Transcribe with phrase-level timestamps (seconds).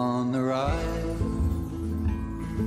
[0.00, 1.20] on the ride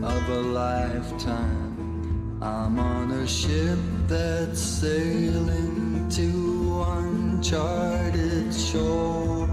[0.03, 2.37] of a lifetime.
[2.39, 9.49] I'm on a ship that's sailing to uncharted shore.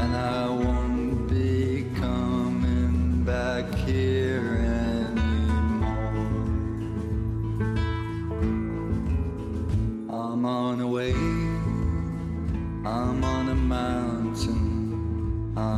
[0.00, 0.50] And I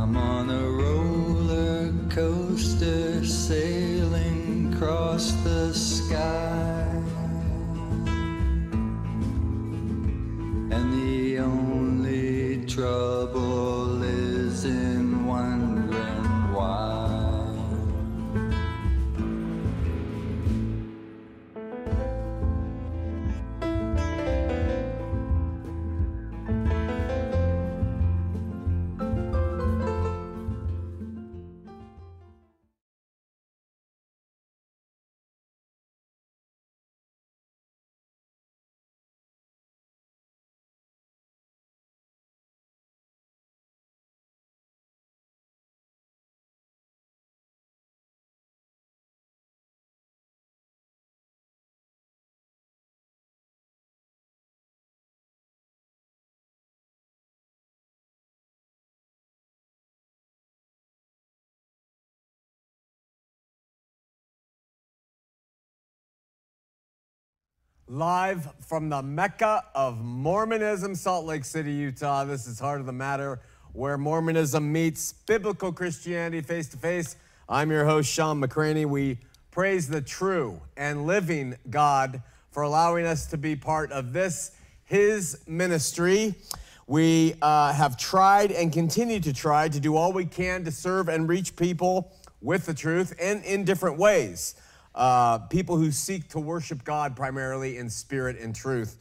[0.07, 0.76] I'm on a
[67.89, 72.25] Live from the Mecca of Mormonism, Salt Lake City, Utah.
[72.25, 73.39] This is Heart of the Matter,
[73.71, 77.15] where Mormonism meets biblical Christianity face to face.
[77.47, 78.85] I'm your host, Sean McCraney.
[78.85, 79.19] We
[79.51, 82.21] praise the true and living God
[82.51, 84.51] for allowing us to be part of this,
[84.83, 86.35] His ministry.
[86.87, 91.07] We uh, have tried and continue to try to do all we can to serve
[91.07, 92.11] and reach people
[92.41, 94.55] with the truth and in different ways
[94.97, 98.97] uh, people who seek to worship God primarily in spirit and truth.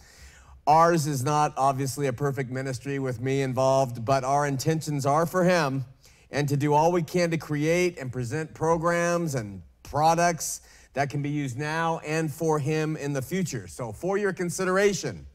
[0.67, 5.45] Ours is not obviously a perfect ministry with me involved, but our intentions are for
[5.45, 5.85] Him
[6.31, 10.61] and to do all we can to create and present programs and products
[10.93, 13.67] that can be used now and for Him in the future.
[13.67, 15.27] So, for your consideration,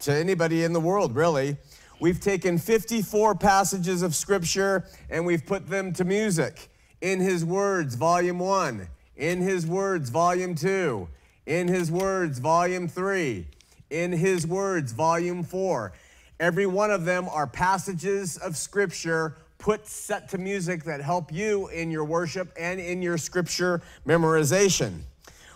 [0.00, 1.56] to anybody in the world, really.
[1.98, 6.70] We've taken 54 passages of Scripture and we've put them to music.
[7.00, 8.86] In His Words, Volume 1.
[9.16, 11.08] In His Words, Volume 2.
[11.46, 13.46] In His Words, Volume 3.
[13.90, 15.92] In His Words, Volume 4.
[16.38, 21.68] Every one of them are passages of Scripture put set to music that help you
[21.68, 25.00] in your worship and in your Scripture memorization.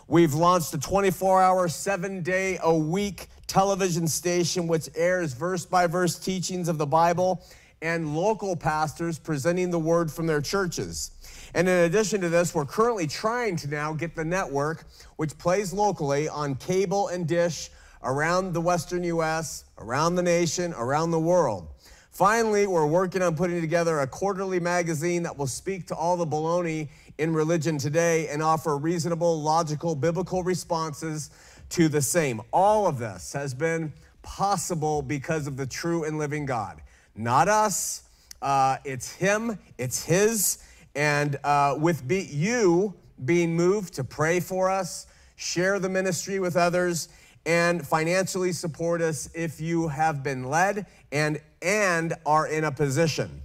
[0.08, 5.86] We've launched a 24 hour, seven day a week television station which airs verse by
[5.86, 7.44] verse teachings of the Bible
[7.80, 11.12] and local pastors presenting the word from their churches.
[11.54, 14.84] And in addition to this, we're currently trying to now get the network,
[15.16, 17.70] which plays locally on cable and dish
[18.02, 21.71] around the Western US, around the nation, around the world.
[22.12, 26.26] Finally, we're working on putting together a quarterly magazine that will speak to all the
[26.26, 26.86] baloney
[27.16, 31.30] in religion today and offer reasonable, logical, biblical responses
[31.70, 32.42] to the same.
[32.52, 36.82] All of this has been possible because of the true and living God.
[37.16, 38.02] Not us,
[38.42, 40.62] uh, it's Him, it's His.
[40.94, 42.92] And uh, with be, you
[43.24, 45.06] being moved to pray for us,
[45.36, 47.08] share the ministry with others,
[47.46, 53.42] and financially support us if you have been led and, and are in a position.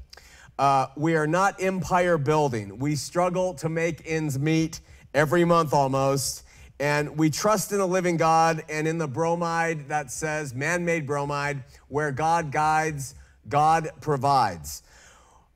[0.59, 2.79] Uh, we are not empire building.
[2.79, 4.81] We struggle to make ends meet
[5.13, 6.43] every month almost.
[6.79, 11.07] And we trust in the living God and in the bromide that says, man made
[11.07, 13.15] bromide, where God guides,
[13.49, 14.83] God provides.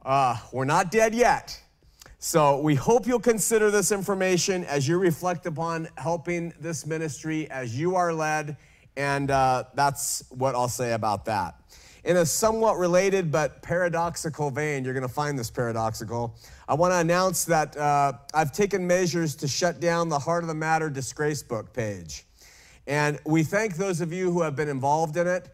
[0.04, 1.60] Uh, we're not dead yet.
[2.18, 7.78] So we hope you'll consider this information as you reflect upon helping this ministry as
[7.78, 8.58] you are led.
[8.98, 11.56] And uh, that's what I'll say about that.
[12.04, 16.36] In a somewhat related but paradoxical vein, you're going to find this paradoxical.
[16.68, 20.48] I want to announce that uh, I've taken measures to shut down the Heart of
[20.48, 22.26] the Matter disgrace book page.
[22.88, 25.50] And we thank those of you who have been involved in it.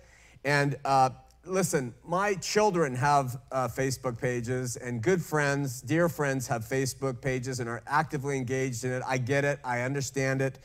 [0.45, 1.09] And uh,
[1.43, 7.59] listen, my children have uh, Facebook pages, and good friends, dear friends, have Facebook pages
[7.59, 9.03] and are actively engaged in it.
[9.05, 10.59] I get it, I understand it.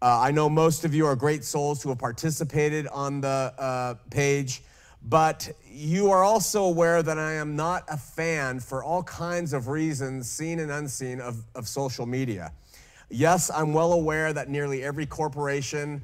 [0.00, 3.94] Uh, I know most of you are great souls who have participated on the uh,
[4.10, 4.62] page,
[5.02, 9.66] but you are also aware that I am not a fan for all kinds of
[9.66, 12.52] reasons, seen and unseen, of, of social media.
[13.10, 16.02] Yes, I'm well aware that nearly every corporation,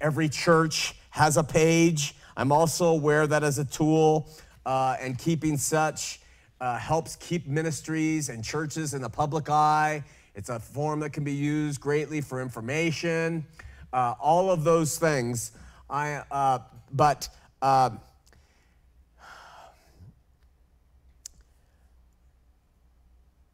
[0.00, 2.16] every church has a page.
[2.36, 4.28] I'm also aware that as a tool
[4.64, 6.20] uh, and keeping such
[6.60, 10.02] uh, helps keep ministries and churches in the public eye
[10.36, 13.46] it's a form that can be used greatly for information,
[13.92, 15.52] uh, all of those things.
[15.88, 16.58] I, uh,
[16.92, 17.28] but
[17.62, 17.90] uh,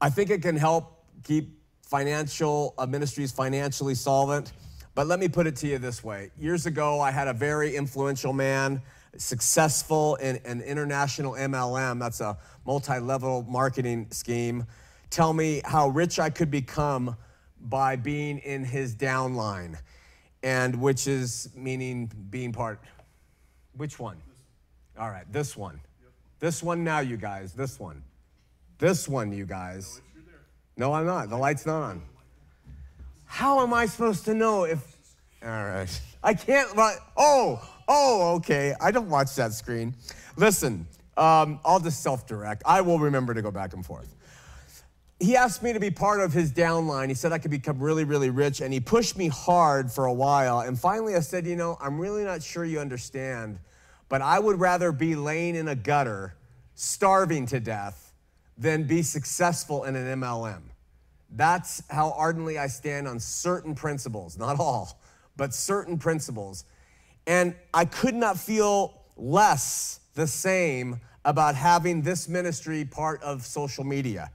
[0.00, 4.52] I think it can help keep financial uh, ministries financially solvent.
[4.96, 6.30] But let me put it to you this way.
[6.36, 8.82] Years ago, I had a very influential man,
[9.16, 12.36] successful in an international MLM, that's a
[12.66, 14.66] multi level marketing scheme
[15.12, 17.16] tell me how rich I could become
[17.60, 19.78] by being in his downline,
[20.42, 22.80] and which is meaning being part.
[23.76, 24.16] Which one?
[24.98, 25.80] All right, this one.
[26.40, 27.52] This one now, you guys.
[27.52, 28.02] This one.
[28.78, 30.00] This one, you guys.
[30.76, 31.28] No, I'm not.
[31.28, 32.02] The light's not on.
[33.26, 34.80] How am I supposed to know if.
[35.44, 36.00] All right.
[36.22, 36.68] I can't.
[37.16, 38.74] Oh, oh, okay.
[38.80, 39.94] I don't watch that screen.
[40.36, 40.86] Listen,
[41.16, 42.62] um, I'll just self direct.
[42.66, 44.16] I will remember to go back and forth
[45.22, 47.08] he asked me to be part of his downline.
[47.08, 50.12] He said I could become really, really rich, and he pushed me hard for a
[50.12, 50.60] while.
[50.60, 53.60] And finally, I said, You know, I'm really not sure you understand,
[54.08, 56.34] but I would rather be laying in a gutter,
[56.74, 58.12] starving to death,
[58.58, 60.62] than be successful in an MLM.
[61.30, 65.00] That's how ardently I stand on certain principles, not all,
[65.36, 66.64] but certain principles.
[67.28, 73.84] And I could not feel less the same about having this ministry part of social
[73.84, 74.30] media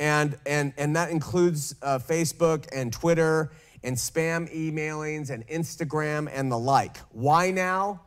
[0.00, 3.52] and, and, and that includes uh, Facebook and Twitter
[3.84, 6.96] and spam emailings and Instagram and the like.
[7.12, 8.00] Why now?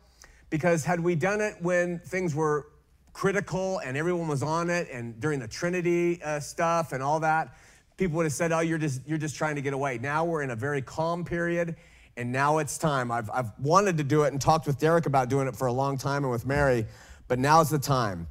[0.50, 2.66] Because had we done it when things were
[3.12, 7.56] critical and everyone was on it and during the Trinity uh, stuff and all that,
[7.96, 9.98] people would have said, oh, you're just, you're just trying to get away.
[9.98, 11.76] Now we're in a very calm period
[12.16, 13.12] and now it's time.
[13.12, 15.72] I've, I've wanted to do it and talked with Derek about doing it for a
[15.72, 16.86] long time and with Mary,
[17.28, 18.26] but now's the time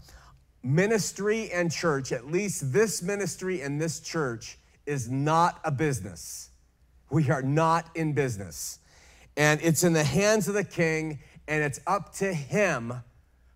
[0.64, 6.50] ministry and church, at least this ministry and this church, is not a business.
[7.10, 8.80] We are not in business.
[9.36, 12.94] And it's in the hands of the king, and it's up to him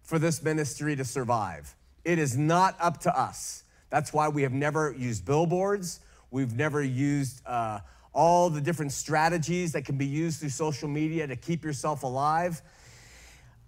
[0.04, 1.76] for this ministry to survive.
[2.04, 3.64] It is not up to us.
[3.90, 6.00] That's why we have never used billboards.
[6.32, 7.80] We've never used uh,
[8.14, 12.62] all the different strategies that can be used through social media to keep yourself alive.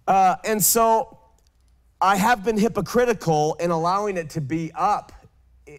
[0.06, 1.19] Uh, and so
[2.02, 5.12] I have been hypocritical in allowing it to be up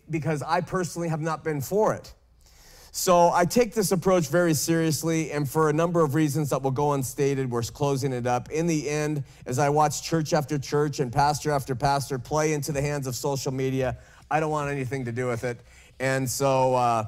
[0.09, 2.13] because I personally have not been for it.
[2.93, 6.71] So I take this approach very seriously, and for a number of reasons that will
[6.71, 8.51] go unstated, we're closing it up.
[8.51, 12.73] In the end, as I watch church after church and pastor after pastor play into
[12.73, 13.97] the hands of social media,
[14.29, 15.61] I don't want anything to do with it.
[16.01, 17.05] And so, uh,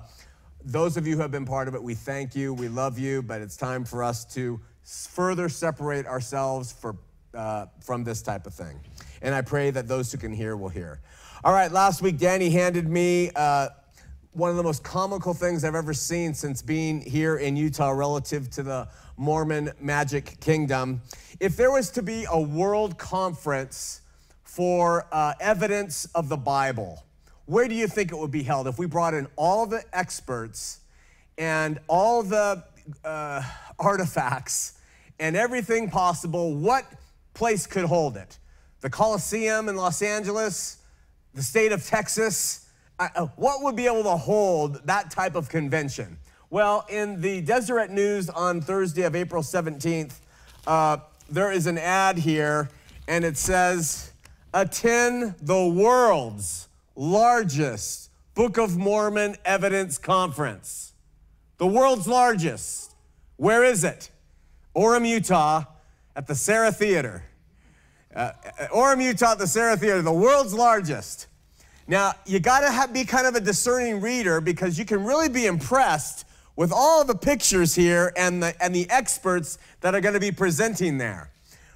[0.63, 3.22] those of you who have been part of it, we thank you, we love you,
[3.22, 6.96] but it's time for us to further separate ourselves for,
[7.34, 8.80] uh, from this type of thing
[9.24, 11.00] and I pray that those who can hear will hear.
[11.44, 13.70] All right, last week, Danny handed me uh,
[14.34, 18.50] one of the most comical things I've ever seen since being here in Utah relative
[18.52, 18.88] to the
[19.18, 21.02] Mormon Magic Kingdom.
[21.40, 24.02] If there was to be a world conference
[24.44, 27.04] for uh, evidence of the Bible,
[27.46, 30.82] where do you think it would be held if we brought in all the experts
[31.38, 32.63] and all the
[33.06, 33.42] uh,
[33.80, 34.74] artifacts
[35.20, 36.54] and everything possible?
[36.56, 36.86] What
[37.34, 38.38] place could hold it?
[38.84, 40.80] the Coliseum in Los Angeles,
[41.34, 42.68] the state of Texas.
[43.00, 46.18] Uh, what would be able to hold that type of convention?
[46.50, 50.16] Well, in the Deseret News on Thursday of April 17th,
[50.68, 50.98] uh,
[51.30, 52.70] there is an ad here,
[53.08, 54.12] and it says,
[54.54, 60.92] Attend the world's largest Book of Mormon evidence conference.
[61.58, 62.94] The world's largest.
[63.38, 64.12] Where is it?
[64.75, 65.63] Orem, Utah,
[66.15, 67.24] at the SCERA Theater.
[68.15, 68.32] Uh,
[68.72, 71.27] Orem, Utah, the SCERA Theater, the world's largest.
[71.88, 75.48] Now, you gotta have, be kind of a discerning reader because you can really be
[75.48, 80.32] impressed with all the pictures here and the, and the experts that are gonna be
[80.32, 81.32] presenting there.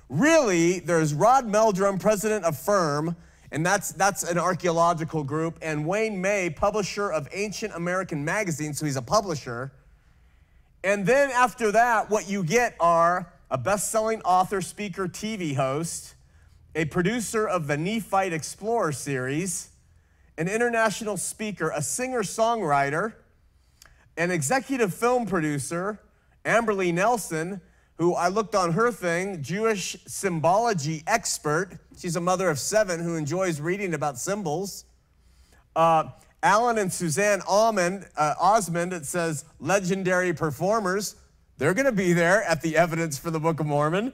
[0.10, 3.16] Really, there's Rod Meldrum, president of FIRM,
[3.52, 8.86] and that's, that's an archaeological group, and Wayne May, publisher of Ancient American Magazine, so
[8.86, 9.72] he's a publisher.
[10.84, 16.16] And then after that, what you get are a best selling author, speaker, TV host,
[16.76, 19.70] a producer of the Nephite Explorer series,
[20.38, 23.14] an international speaker, a singer songwriter,
[24.18, 26.00] an executive film producer,
[26.46, 27.62] Amberly Nelson,
[27.98, 31.80] who I looked on her thing, Jewish symbology expert.
[31.98, 34.86] She's a mother of seven who enjoys reading about symbols.
[35.76, 36.10] Uh,
[36.44, 41.16] Alan and Suzanne Almond, uh, Osmond, it says legendary performers.
[41.58, 44.14] They're going to be there at the evidence for the Book of Mormon.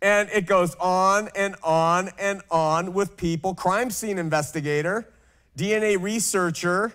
[0.00, 3.54] And it goes on and on and on with people.
[3.54, 5.08] Crime scene investigator,
[5.56, 6.94] DNA researcher,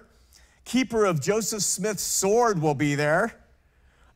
[0.66, 3.36] keeper of Joseph Smith's sword will be there.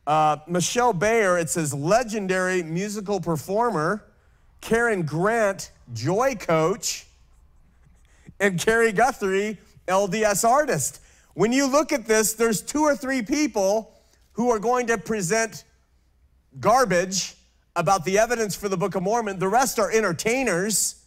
[0.06, 4.04] Uh, Michelle Bayer, it says legendary musical performer.
[4.60, 7.06] Karen Grant, joy coach.
[8.40, 11.00] And Carrie Guthrie, LDS artist.
[11.34, 13.95] When you look at this, there's two or three people
[14.36, 15.64] who are going to present
[16.60, 17.34] garbage
[17.74, 19.38] about the evidence for the Book of Mormon.
[19.38, 21.06] The rest are entertainers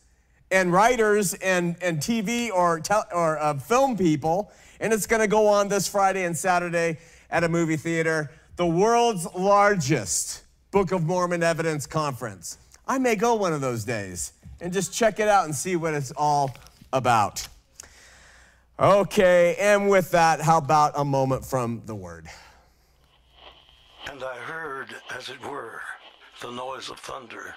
[0.49, 4.51] and writers and, and TV or, te- or uh, film people.
[4.79, 6.97] And it's going to go on this Friday and Saturday
[7.29, 8.31] at a movie theater.
[8.55, 12.57] The world's largest Book of Mormon evidence conference.
[12.87, 15.93] I may go one of those days and just check it out and see what
[15.93, 16.55] it's all
[16.91, 17.47] about.
[18.79, 22.27] Okay, and with that, how about a moment from the Word?
[24.11, 25.81] And I heard, as it were,
[26.41, 27.53] the noise of thunder.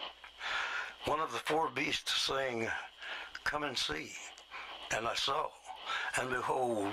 [1.06, 2.68] One of the four beasts saying,
[3.44, 4.12] Come and see.
[4.94, 5.46] And I saw,
[6.20, 6.92] and behold,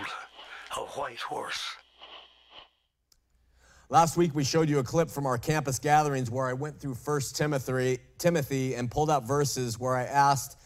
[0.77, 1.61] a white horse.
[3.89, 6.93] Last week we showed you a clip from our campus gatherings where I went through
[6.93, 10.57] 1 Timothy, Timothy and pulled out verses where I asked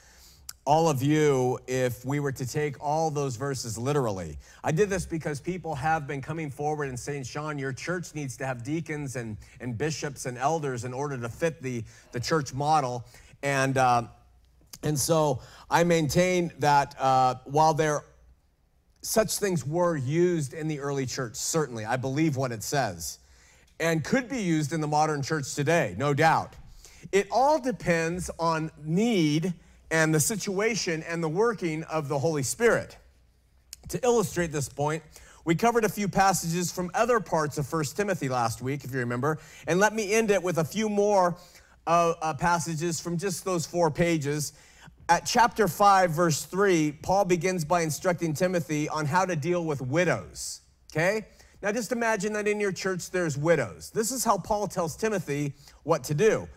[0.65, 4.37] all of you if we were to take all those verses literally.
[4.63, 8.37] I did this because people have been coming forward and saying, Sean, your church needs
[8.37, 12.53] to have deacons and, and bishops and elders in order to fit the, the church
[12.53, 13.03] model.
[13.41, 14.03] And, uh,
[14.83, 18.03] and so I maintain that uh, while there
[19.01, 23.19] such things were used in the early church, certainly, I believe what it says,
[23.81, 26.55] and could be used in the modern church today, no doubt.
[27.11, 29.53] It all depends on need
[29.93, 32.97] and the situation and the working of the Holy Spirit.
[33.89, 35.03] To illustrate this point,
[35.45, 38.97] we covered a few passages from other parts of 1 Timothy last week, if you
[38.97, 41.37] remember, and let me end it with a few more
[41.85, 44.53] uh, uh, passages from just those four pages.
[45.09, 49.79] At chapter 5, verse 3, Paul begins by instructing Timothy on how to deal with
[49.79, 50.61] widows.
[50.91, 51.27] Okay?
[51.61, 53.91] Now just imagine that in your church there's widows.
[53.91, 56.47] This is how Paul tells Timothy what to do.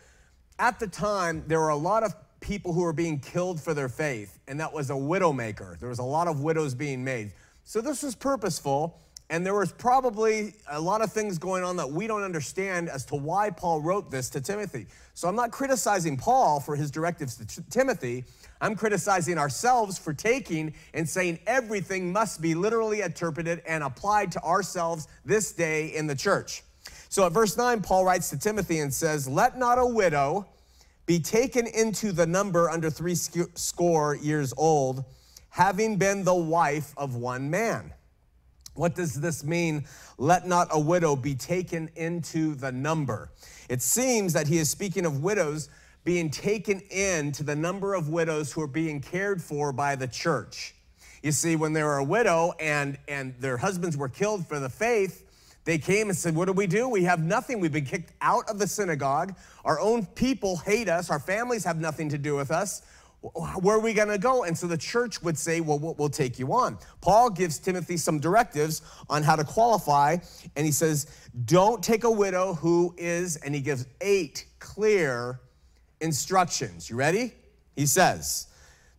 [0.59, 2.15] At the time, there were a lot of
[2.47, 5.77] people who were being killed for their faith, and that was a widowmaker.
[5.81, 7.33] There was a lot of widows being made.
[7.65, 9.01] So this was purposeful,
[9.31, 13.05] and there was probably a lot of things going on that we don't understand as
[13.07, 14.87] to why Paul wrote this to Timothy.
[15.15, 18.25] So I'm not criticizing Paul for his directives to Timothy.
[18.61, 24.43] I'm criticizing ourselves for taking and saying everything must be literally interpreted and applied to
[24.45, 26.63] ourselves this day in the church.
[27.09, 30.47] So at verse 9, Paul writes to Timothy and says, Let not a widow
[31.07, 35.05] be taken into the number under three score years old,
[35.51, 37.93] having been the wife of one man.
[38.75, 39.87] What does this mean?
[40.19, 43.31] Let not a widow be taken into the number.
[43.71, 45.71] It seems that he is speaking of widows
[46.05, 50.07] being taken in to the number of widows who are being cared for by the
[50.07, 50.75] church.
[51.23, 54.69] You see, when they were a widow and, and their husbands were killed for the
[54.69, 55.26] faith,
[55.67, 56.89] they came and said, What do we do?
[56.89, 57.59] We have nothing.
[57.61, 59.35] We've been kicked out of the synagogue.
[59.65, 61.11] Our own people hate us.
[61.11, 62.83] Our families have nothing to do with us.
[63.61, 64.45] Where are we going to go?
[64.45, 66.79] And so the church would say, Well, we'll take you on.
[67.01, 68.81] Paul gives Timothy some directives
[69.11, 70.19] on how to qualify.
[70.55, 71.09] And he says,
[71.47, 75.41] Don't take a widow who is, and he gives eight clear
[76.01, 76.89] instructions.
[76.89, 77.35] You ready?
[77.75, 78.47] He says,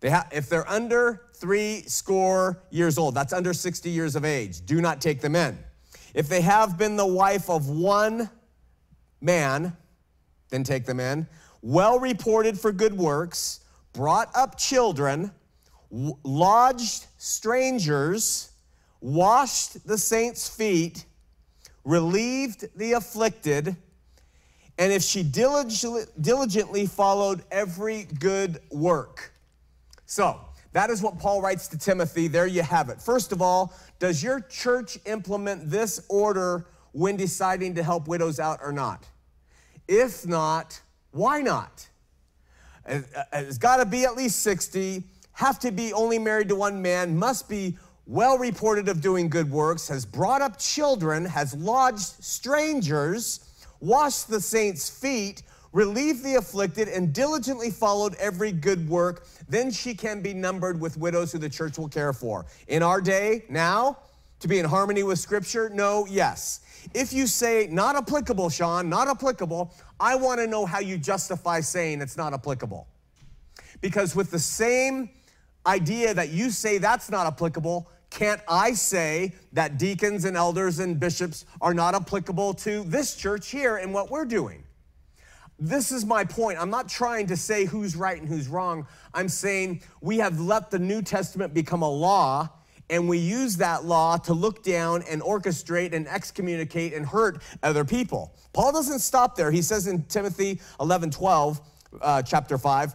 [0.02, 4.66] they ha- if they're under three score years old, that's under 60 years of age,
[4.66, 5.58] do not take them in.
[6.14, 8.30] If they have been the wife of one
[9.22, 9.76] man,
[10.50, 11.28] then take them in,
[11.62, 13.62] well reported for good works,
[13.94, 15.32] brought up children,
[15.90, 18.52] lodged strangers,
[19.02, 21.06] washed the saints' feet,
[21.84, 23.76] relieved the afflicted,
[24.78, 29.34] and if she diligently, followed every good work.
[30.06, 30.40] So,
[30.74, 32.28] that is what Paul writes to Timothy.
[32.28, 33.02] There you have it.
[33.02, 38.60] First of all, does your church implement this order when deciding to help widows out
[38.62, 39.06] or not?
[39.88, 40.80] If not,
[41.12, 41.88] why not?
[42.88, 43.02] Uh,
[43.34, 47.18] it's got to be at least 60, have to be only married to one man,
[47.18, 53.42] must be well reported of doing good works, has brought up children, has lodged strangers,
[53.80, 55.44] washed the saints' feet,
[55.74, 59.28] relieved the afflicted, and diligently followed every good work.
[59.50, 62.46] Then she can be numbered with widows who the church will care for.
[62.68, 64.00] In our day, now,
[64.40, 66.62] to be in harmony with Scripture, no, yes.
[66.94, 71.60] If you say not applicable, Sean, not applicable, I want to know how you justify
[71.60, 72.88] saying it's not applicable.
[73.82, 75.10] Because with the same
[75.66, 81.00] idea that you say that's not applicable, can't I say that deacons and elders and
[81.00, 84.64] bishops are not applicable to this church here and what we're doing?
[85.60, 86.60] This is my point.
[86.60, 88.88] I'm not trying to say who's right and who's wrong.
[89.14, 92.50] I'm saying we have let the New Testament become a law
[92.90, 97.84] and we use that law to look down and orchestrate and excommunicate and hurt other
[97.84, 98.34] people.
[98.54, 99.52] Paul doesn't stop there.
[99.52, 101.62] He says in Timothy 11 12,
[102.02, 102.94] uh, chapter 5,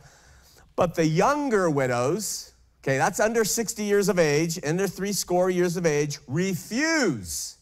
[0.76, 5.76] but the younger widows, okay, that's under 60 years of age, under three score years
[5.76, 7.56] of age, refuse.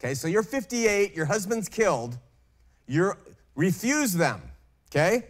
[0.00, 2.18] Okay, so you're 58, your husband's killed,
[2.86, 3.12] you
[3.58, 4.40] refuse them,
[4.88, 5.26] okay?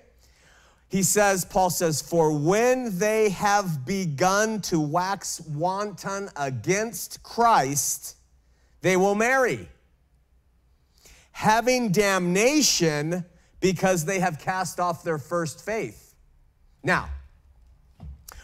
[0.88, 8.16] He says, Paul says, for when they have begun to wax wanton against Christ,
[8.82, 9.68] they will marry,
[11.32, 13.24] having damnation
[13.60, 16.14] because they have cast off their first faith.
[16.82, 17.08] Now,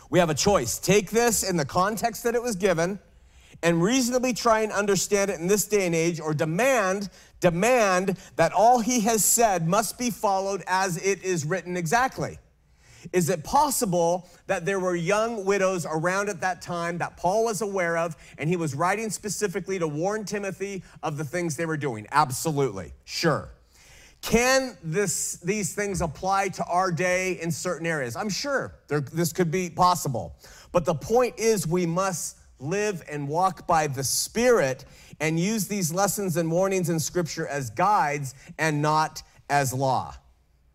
[0.09, 0.79] we have a choice.
[0.79, 2.99] Take this in the context that it was given
[3.63, 7.11] and reasonably try and understand it in this day and age or demand
[7.45, 12.39] demand that all he has said must be followed as it is written exactly.
[13.13, 17.61] Is it possible that there were young widows around at that time that Paul was
[17.61, 21.77] aware of, and he was writing specifically to warn Timothy of the things they were
[21.77, 22.07] doing?
[22.13, 23.51] Absolutely, sure.
[24.23, 28.17] Can this, these things apply to our day in certain areas?
[28.17, 30.35] I'm sure there, this could be possible.
[30.73, 34.87] But the point is, we must live and walk by the Spirit
[35.21, 40.15] and use these lessons and warnings in Scripture as guides and not as law.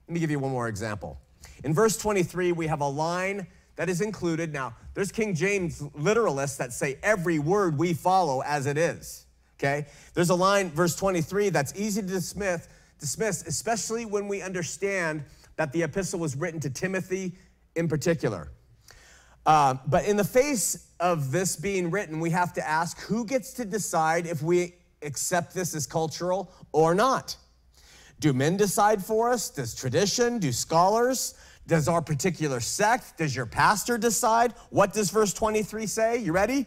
[0.07, 1.19] Let me give you one more example.
[1.63, 4.51] In verse 23, we have a line that is included.
[4.51, 9.25] Now, there's King James literalists that say every word we follow as it is.
[9.57, 9.85] Okay?
[10.13, 12.67] There's a line, verse 23, that's easy to dismiss,
[12.99, 15.23] dismiss, especially when we understand
[15.57, 17.33] that the epistle was written to Timothy
[17.75, 18.49] in particular.
[19.45, 23.53] Uh, but in the face of this being written, we have to ask who gets
[23.53, 27.35] to decide if we accept this as cultural or not?
[28.19, 29.49] Do men decide for us?
[29.49, 30.39] Does tradition?
[30.39, 31.35] Do scholars?
[31.67, 33.17] Does our particular sect?
[33.17, 34.53] Does your pastor decide?
[34.71, 36.17] What does verse 23 say?
[36.17, 36.65] You ready?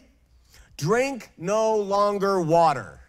[0.76, 3.00] Drink no longer water,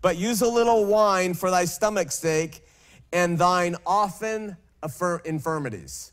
[0.00, 2.64] but use a little wine for thy stomach's sake
[3.12, 4.56] and thine often
[5.24, 6.12] infirmities.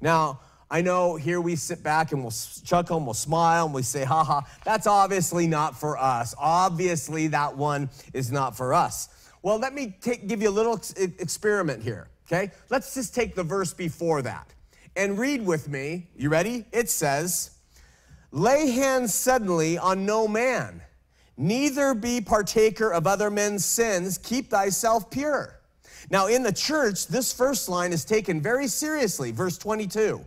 [0.00, 0.40] Now,
[0.74, 2.34] I know here we sit back and we'll
[2.64, 6.34] chuckle and we'll smile and we say, haha, that's obviously not for us.
[6.36, 9.08] Obviously, that one is not for us.
[9.42, 12.50] Well, let me take, give you a little ex- experiment here, okay?
[12.70, 14.52] Let's just take the verse before that
[14.96, 16.08] and read with me.
[16.16, 16.64] You ready?
[16.72, 17.52] It says,
[18.32, 20.82] Lay hands suddenly on no man,
[21.36, 25.60] neither be partaker of other men's sins, keep thyself pure.
[26.10, 30.24] Now, in the church, this first line is taken very seriously, verse 22.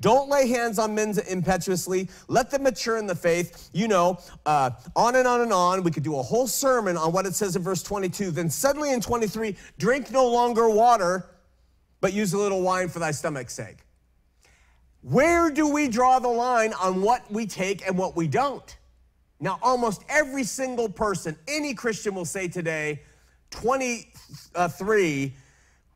[0.00, 2.08] Don't lay hands on men impetuously.
[2.28, 3.70] Let them mature in the faith.
[3.72, 5.82] You know, uh, on and on and on.
[5.82, 8.30] We could do a whole sermon on what it says in verse 22.
[8.30, 11.26] Then suddenly in 23, drink no longer water,
[12.00, 13.78] but use a little wine for thy stomach's sake.
[15.02, 18.76] Where do we draw the line on what we take and what we don't?
[19.38, 23.02] Now, almost every single person, any Christian will say today,
[23.50, 25.34] 23,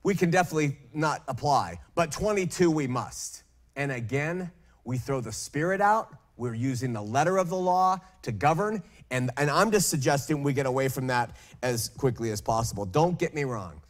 [0.02, 3.44] we can definitely not apply, but 22, we must.
[3.78, 4.50] And again,
[4.84, 6.12] we throw the spirit out.
[6.36, 8.82] We're using the letter of the law to govern.
[9.10, 12.84] And, and I'm just suggesting we get away from that as quickly as possible.
[12.84, 13.80] Don't get me wrong.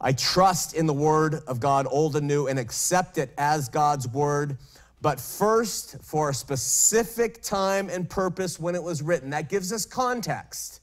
[0.00, 4.08] I trust in the word of God, old and new, and accept it as God's
[4.08, 4.56] word.
[5.00, 9.84] But first, for a specific time and purpose when it was written, that gives us
[9.86, 10.80] context.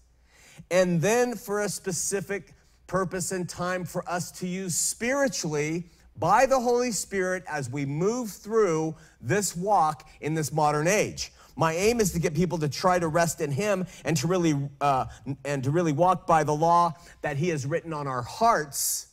[0.72, 2.54] and then for a specific
[2.88, 5.86] purpose and time for us to use spiritually
[6.20, 11.32] by the Holy Spirit as we move through this walk in this modern age.
[11.56, 14.56] My aim is to get people to try to rest in Him and to really
[14.80, 15.06] uh,
[15.44, 19.08] and to really walk by the law that He has written on our hearts.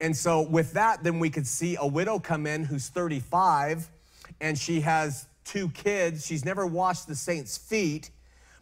[0.00, 3.90] And so, with that, then we could see a widow come in who's 35
[4.40, 6.24] and she has two kids.
[6.24, 8.10] She's never washed the saints' feet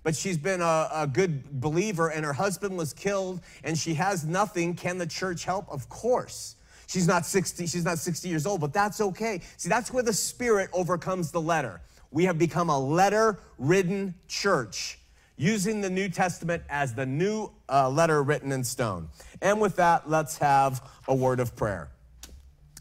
[0.03, 4.25] but she's been a, a, good believer and her husband was killed and she has
[4.25, 6.56] nothing can the church help of course
[6.87, 9.41] she's not 60 she's not 60 years old but that's okay.
[9.57, 11.81] See that's where the spirit overcomes the letter.
[12.11, 14.99] We have become a letter ridden church
[15.37, 19.09] using the new testament as the new uh, letter written in stone.
[19.43, 21.89] And with that let's have a word of prayer.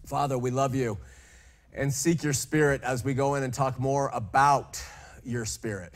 [0.06, 0.98] Father we love you
[1.74, 4.82] and seek your spirit as we go in and talk more about
[5.26, 5.94] your spirit.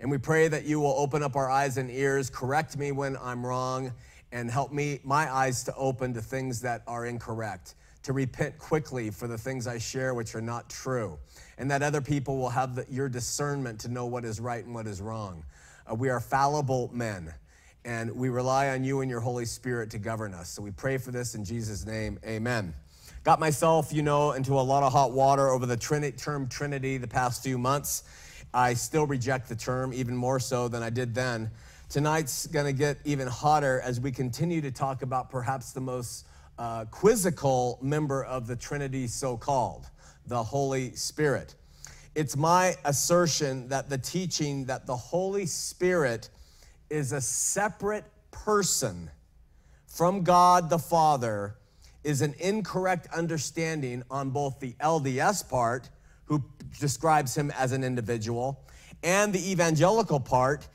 [0.00, 3.16] And we pray that you will open up our eyes and ears, correct me when
[3.18, 3.92] I'm wrong,
[4.32, 9.10] and help me, my eyes to open to things that are incorrect, to repent quickly
[9.10, 11.18] for the things I share which are not true,
[11.58, 14.74] and that other people will have the, your discernment to know what is right and
[14.74, 15.44] what is wrong.
[15.88, 17.32] Uh, we are fallible men,
[17.84, 20.48] and we rely on you and your Holy Spirit to govern us.
[20.48, 22.18] So we pray for this in Jesus' name.
[22.24, 22.74] Amen.
[23.24, 27.06] Got myself, you know, into a lot of hot water over the term Trinity the
[27.06, 28.02] past few months.
[28.54, 31.50] I still reject the term even more so than I did then.
[31.92, 36.26] Tonight's going to get even hotter as we continue to talk about perhaps the most
[36.58, 39.90] uh, quizzical member of the Trinity, so called,
[40.26, 41.54] the Holy Spirit.
[42.14, 46.30] It's my assertion that the teaching that the Holy Spirit
[46.88, 49.10] is a separate person
[49.86, 51.56] from God the Father
[52.04, 55.90] is an incorrect understanding on both the LDS part
[56.24, 56.42] who
[56.80, 58.64] describes him as an individual,
[59.02, 60.68] and the evangelical part,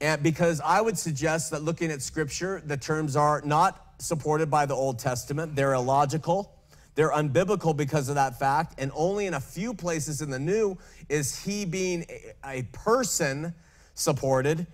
[0.00, 4.66] and because I would suggest that looking at scripture, the terms are not supported by
[4.66, 6.56] the Old Testament, they're illogical.
[6.96, 10.76] They're unbiblical because of that fact, and only in a few places in the New
[11.08, 12.04] is he being
[12.44, 13.54] a person
[13.94, 14.66] supported.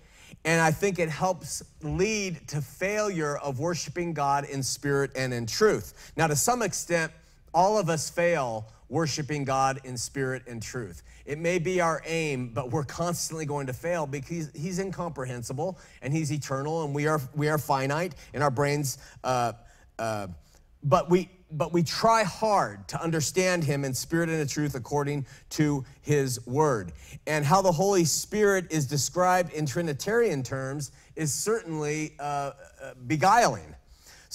[0.43, 5.45] And I think it helps lead to failure of worshiping God in spirit and in
[5.45, 6.11] truth.
[6.17, 7.11] Now, to some extent,
[7.53, 11.03] all of us fail worshiping God in spirit and truth.
[11.25, 16.13] It may be our aim, but we're constantly going to fail because he's incomprehensible and
[16.13, 18.97] he's eternal and we are, we are finite in our brains.
[19.23, 19.53] Uh,
[19.99, 20.27] uh,
[20.83, 25.25] but we, but we try hard to understand him in spirit and in truth according
[25.49, 26.91] to his word.
[27.25, 33.75] And how the Holy Spirit is described in Trinitarian terms is certainly uh, uh beguiling.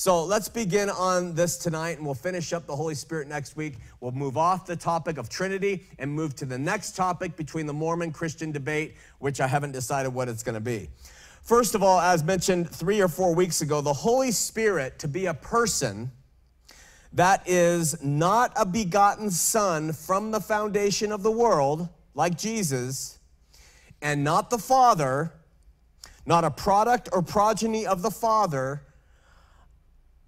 [0.03, 3.75] So let's begin on this tonight and we'll finish up the Holy Spirit next week.
[4.01, 7.73] We'll move off the topic of Trinity and move to the next topic between the
[7.73, 10.89] Mormon Christian debate, which I haven't decided what it's going to be.
[11.43, 15.27] First of all, as mentioned three or four weeks ago, the Holy Spirit to be
[15.27, 16.11] a person
[17.13, 23.21] that is not a begotten son from the foundation of the world, like Jesus,
[24.03, 25.33] and not the Father,
[26.27, 28.83] not a product or progeny of the Father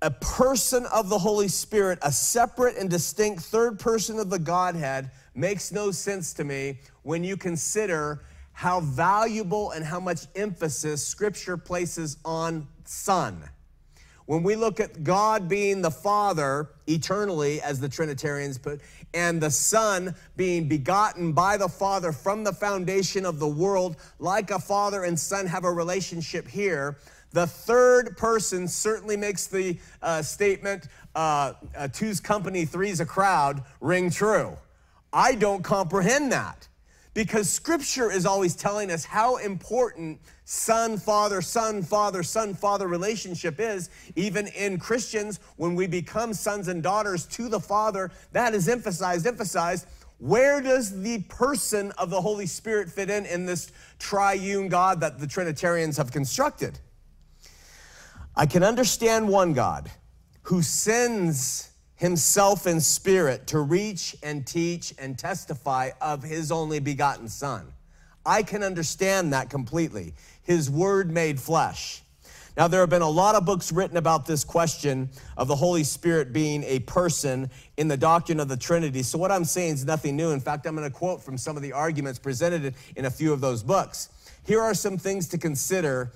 [0.05, 5.11] a person of the Holy Spirit, a separate and distinct third person of the Godhead,
[5.35, 11.57] makes no sense to me when you consider how valuable and how much emphasis Scripture
[11.57, 13.49] places on Son.
[14.27, 18.83] When we look at God being the Father eternally, as the Trinitarians put,
[19.15, 24.51] and the Son being begotten by the Father from the foundation of the world, like
[24.51, 26.99] a father and son have a relationship here,
[27.35, 33.65] the third person certainly makes the uh, statement, uh, uh, two's company, three's a crowd,
[33.81, 34.57] ring true.
[35.13, 36.69] I don't comprehend that
[37.13, 43.59] because scripture is always telling us how important son, father, son, father, son, father relationship
[43.59, 43.91] is.
[44.15, 49.27] Even in Christians, when we become sons and daughters to the Father, that is emphasized,
[49.27, 49.87] emphasized.
[50.19, 55.19] Where does the person of the Holy Spirit fit in in this triune God that
[55.19, 56.79] the Trinitarians have constructed?
[58.37, 59.91] I can understand one God
[60.43, 67.29] who sends himself in spirit to reach and teach and testify of his only begotten
[67.29, 67.73] Son.
[68.27, 70.15] I can understand that completely.
[70.43, 72.03] His word made flesh.
[72.57, 75.83] Now, there have been a lot of books written about this question of the Holy
[75.83, 79.03] Spirit being a person in the doctrine of the Trinity.
[79.03, 80.31] So, what I'm saying is nothing new.
[80.31, 83.33] In fact, I'm going to quote from some of the arguments presented in a few
[83.33, 84.09] of those books.
[84.47, 86.13] Here are some things to consider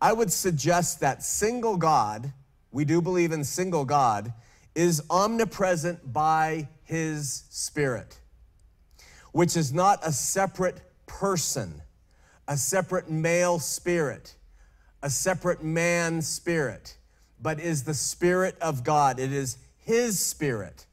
[0.00, 2.32] I would suggest that single God,
[2.70, 4.32] we do believe in single God,
[4.74, 8.20] is omnipresent by his spirit,
[9.32, 11.82] which is not a separate person,
[12.46, 14.36] a separate male spirit,
[15.02, 16.96] a separate man spirit,
[17.40, 19.18] but is the Spirit of God.
[19.18, 20.86] It is His Spirit.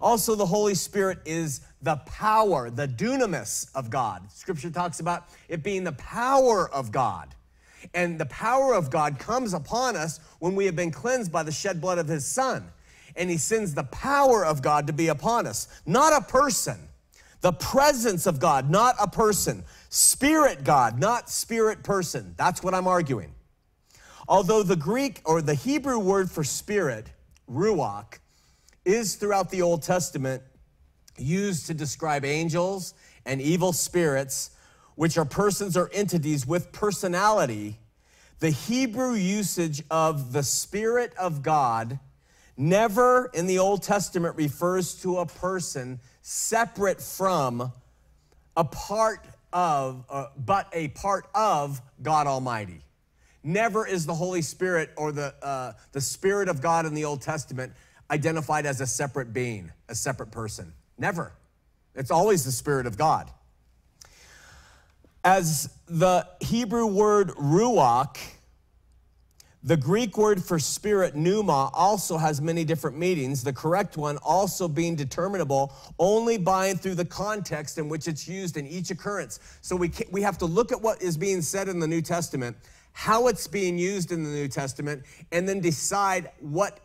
[0.00, 4.30] Also, the Holy Spirit is the power, the dunamis of God.
[4.32, 7.34] Scripture talks about it being the power of God.
[7.94, 11.52] And the power of God comes upon us when we have been cleansed by the
[11.52, 12.68] shed blood of His Son.
[13.16, 16.78] And He sends the power of God to be upon us, not a person.
[17.40, 19.64] The presence of God, not a person.
[19.88, 22.34] Spirit God, not spirit person.
[22.36, 23.34] That's what I'm arguing.
[24.28, 27.06] Although the Greek or the Hebrew word for spirit,
[27.50, 28.18] ruach,
[28.84, 30.42] is throughout the Old Testament
[31.18, 32.94] used to describe angels
[33.26, 34.50] and evil spirits,
[35.00, 37.78] which are persons or entities with personality,
[38.40, 41.98] the Hebrew usage of the Spirit of God
[42.54, 47.72] never in the Old Testament refers to a person separate from,
[48.54, 52.82] a part of, uh, but a part of God Almighty.
[53.42, 57.22] Never is the Holy Spirit or the, uh, the Spirit of God in the Old
[57.22, 57.72] Testament
[58.10, 60.74] identified as a separate being, a separate person.
[60.98, 61.32] Never.
[61.94, 63.30] It's always the Spirit of God.
[65.22, 68.16] As the Hebrew word ruach,
[69.62, 74.66] the Greek word for spirit, pneuma, also has many different meanings, the correct one also
[74.66, 79.38] being determinable only by and through the context in which it's used in each occurrence.
[79.60, 82.56] So we, we have to look at what is being said in the New Testament,
[82.92, 86.80] how it's being used in the New Testament, and then decide what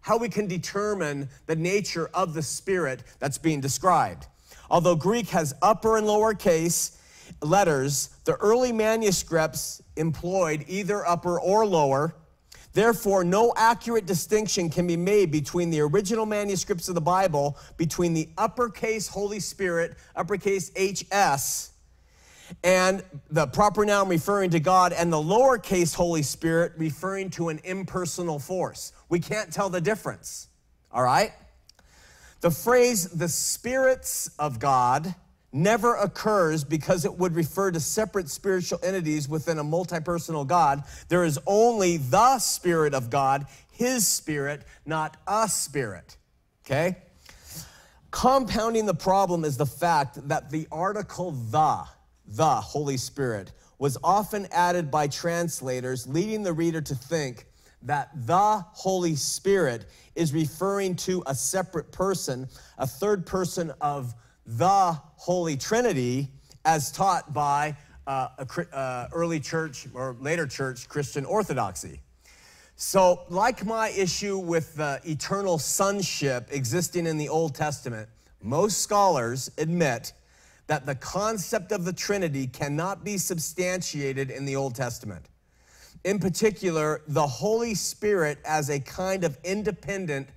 [0.00, 4.26] how we can determine the nature of the spirit that's being described.
[4.70, 6.97] Although Greek has upper and lower case
[7.42, 12.14] letters, the early manuscripts employed either upper or lower.
[12.72, 18.14] Therefore, no accurate distinction can be made between the original manuscripts of the Bible, between
[18.14, 21.72] the uppercase Holy Spirit, uppercase HS,
[22.62, 27.60] and the proper noun referring to God, and the lowercase Holy Spirit referring to an
[27.64, 28.92] impersonal force.
[29.08, 30.48] We can't tell the difference,
[30.92, 31.32] all right?
[32.40, 35.14] The phrase the spirits of God
[35.52, 40.82] never occurs because it would refer to separate spiritual entities within a multi personal God.
[41.08, 46.16] There is only the Spirit of God, His Spirit, not a Spirit,
[46.64, 46.96] okay?
[48.10, 51.84] Compounding the problem is the fact that the article the
[52.28, 57.46] the Holy Spirit, was often added by translators, leading the reader to think
[57.82, 64.14] that the Holy Spirit is referring to a separate person, a third person of
[64.46, 66.28] the Holy Trinity,
[66.64, 67.76] as taught by
[68.06, 72.00] uh, a, uh, early church or later church Christian orthodoxy.
[72.76, 78.08] So, like my issue with the eternal sonship existing in the Old Testament,
[78.40, 80.12] most scholars admit
[80.68, 85.26] that the concept of the Trinity cannot be substantiated in the Old Testament.
[86.04, 90.28] In particular, the Holy Spirit as a kind of independent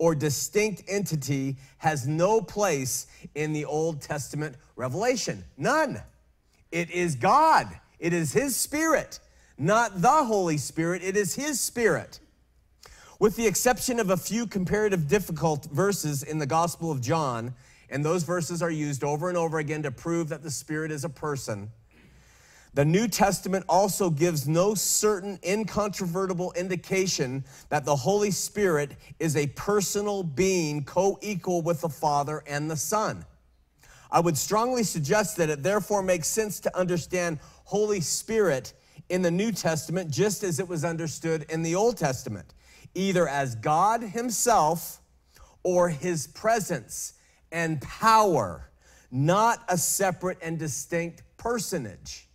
[0.00, 5.44] or distinct entity has no place in the Old Testament revelation.
[5.58, 6.02] None.
[6.72, 9.20] It is God, it is His Spirit,
[9.58, 12.18] not the Holy Spirit, it is His Spirit.
[13.18, 17.54] With the exception of a few comparative difficult verses in the Gospel of John,
[17.90, 21.04] and those verses are used over and over again to prove that the Spirit is
[21.04, 21.70] a person.
[22.72, 29.48] The New Testament also gives no certain incontrovertible indication that the Holy Spirit is a
[29.48, 33.24] personal being co equal with the Father and the Son.
[34.12, 38.72] I would strongly suggest that it therefore makes sense to understand Holy Spirit
[39.08, 42.54] in the New Testament just as it was understood in the Old Testament,
[42.94, 45.00] either as God Himself
[45.64, 47.14] or His presence
[47.50, 48.70] and power,
[49.10, 52.29] not a separate and distinct personage.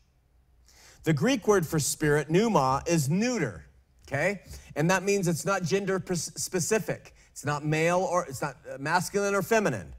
[1.06, 3.64] The Greek word for spirit, pneuma, is neuter,
[4.08, 4.42] okay?
[4.76, 7.14] And that means it's not gender specific.
[7.32, 9.94] It's not male or it's not uh, masculine or feminine.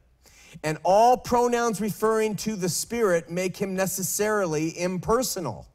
[0.64, 5.68] And all pronouns referring to the spirit make him necessarily impersonal.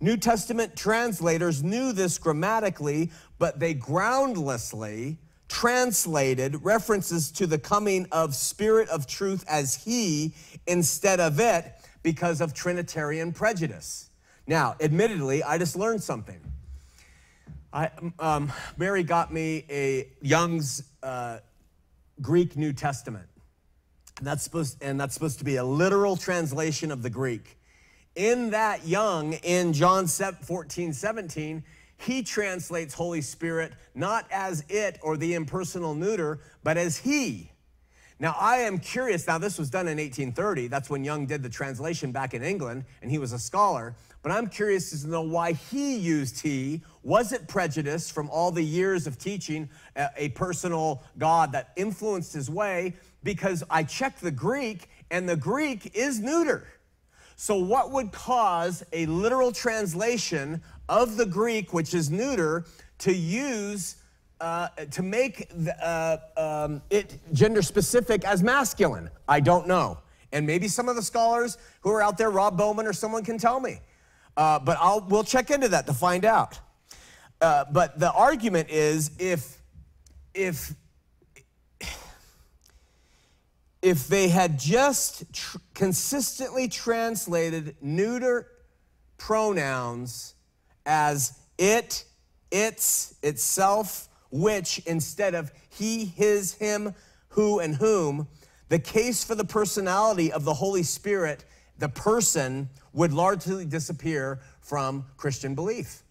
[0.00, 8.34] New Testament translators knew this grammatically, but they groundlessly translated references to the coming of
[8.34, 10.32] Spirit of truth as He
[10.66, 11.70] instead of it
[12.02, 14.09] because of Trinitarian prejudice.
[14.50, 16.40] Now, admittedly, I just learned something.
[17.72, 21.38] I, um, Mary got me a Young's uh,
[22.20, 23.28] Greek New Testament.
[24.18, 27.60] And that's, supposed, and that's supposed to be a literal translation of the Greek.
[28.16, 31.62] In that Young, in John 14, 17,
[31.98, 37.52] he translates Holy Spirit not as it or the impersonal neuter, but as He.
[38.20, 39.26] Now, I am curious.
[39.26, 40.68] Now, this was done in 1830.
[40.68, 43.96] That's when Young did the translation back in England, and he was a scholar.
[44.22, 46.82] But I'm curious to know why he used he.
[47.02, 52.50] Was it prejudice from all the years of teaching a, personal God that influenced his
[52.50, 52.94] way?
[53.24, 56.68] Because I checked the Greek, and the Greek is neuter.
[57.36, 62.66] So, what would cause a literal translation of the Greek, which is neuter,
[62.98, 63.96] to use
[64.40, 69.10] uh, to make the, uh, um, it gender specific as masculine?
[69.28, 69.98] I don't know.
[70.32, 73.38] And maybe some of the scholars who are out there, Rob Bowman or someone, can
[73.38, 73.80] tell me.
[74.36, 76.58] Uh, but I'll, we'll check into that to find out.
[77.40, 79.60] Uh, but the argument is if,
[80.34, 80.74] if
[83.82, 88.46] if they had just tr- consistently translated neuter
[89.16, 90.34] pronouns
[90.84, 92.04] as it,
[92.50, 96.94] its, itself, which, instead of he, his, him,
[97.30, 98.28] who, and whom,
[98.68, 101.44] the case for the personality of the Holy Spirit,
[101.78, 106.02] the person, would largely disappear from Christian belief.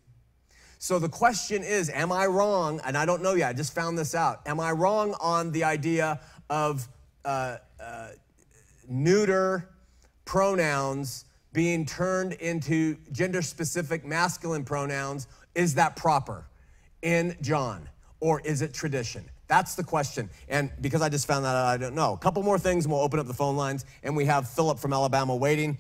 [0.77, 2.79] So the question is Am I wrong?
[2.85, 4.41] And I don't know yet, I just found this out.
[4.45, 6.87] Am I wrong on the idea of
[7.25, 8.07] uh, uh,
[8.87, 9.69] neuter
[10.25, 16.45] pronouns being turned into gender specific masculine pronouns, is that proper
[17.01, 19.23] in John or is it tradition?
[19.47, 20.29] That's the question.
[20.47, 22.13] And because I just found that out, I don't know.
[22.13, 23.85] A couple more things and we'll open up the phone lines.
[24.03, 25.77] And we have Philip from Alabama waiting.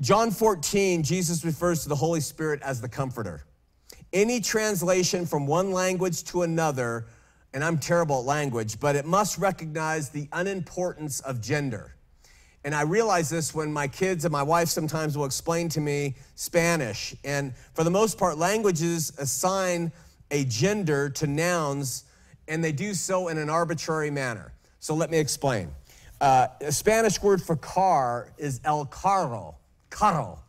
[0.00, 3.44] John 14, Jesus refers to the Holy Spirit as the comforter.
[4.12, 7.06] Any translation from one language to another
[7.54, 11.94] and I'm terrible at language, but it must recognize the unimportance of gender.
[12.64, 16.16] And I realize this when my kids and my wife sometimes will explain to me
[16.34, 17.14] Spanish.
[17.22, 19.92] And for the most part, languages assign
[20.34, 22.04] a gender to nouns,
[22.48, 24.52] and they do so in an arbitrary manner.
[24.80, 25.70] So let me explain.
[26.20, 29.54] Uh, a Spanish word for car is el carro,
[29.90, 30.40] carro,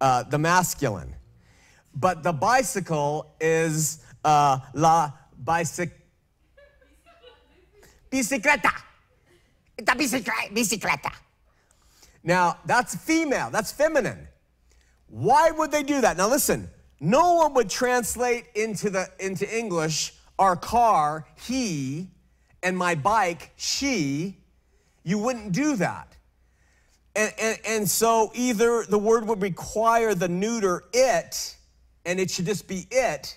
[0.00, 1.12] uh, the masculine.
[1.96, 5.10] But the bicycle is uh, la
[5.44, 5.92] bicicleta.
[9.76, 9.96] Esta
[10.54, 11.12] bicicleta.
[12.22, 14.28] Now, that's female, that's feminine.
[15.08, 16.16] Why would they do that?
[16.16, 16.70] Now, listen,
[17.02, 22.06] no one would translate into, the, into English our car, he,
[22.62, 24.38] and my bike, she.
[25.02, 26.16] You wouldn't do that.
[27.16, 31.56] And, and, and so either the word would require the neuter it,
[32.06, 33.36] and it should just be it,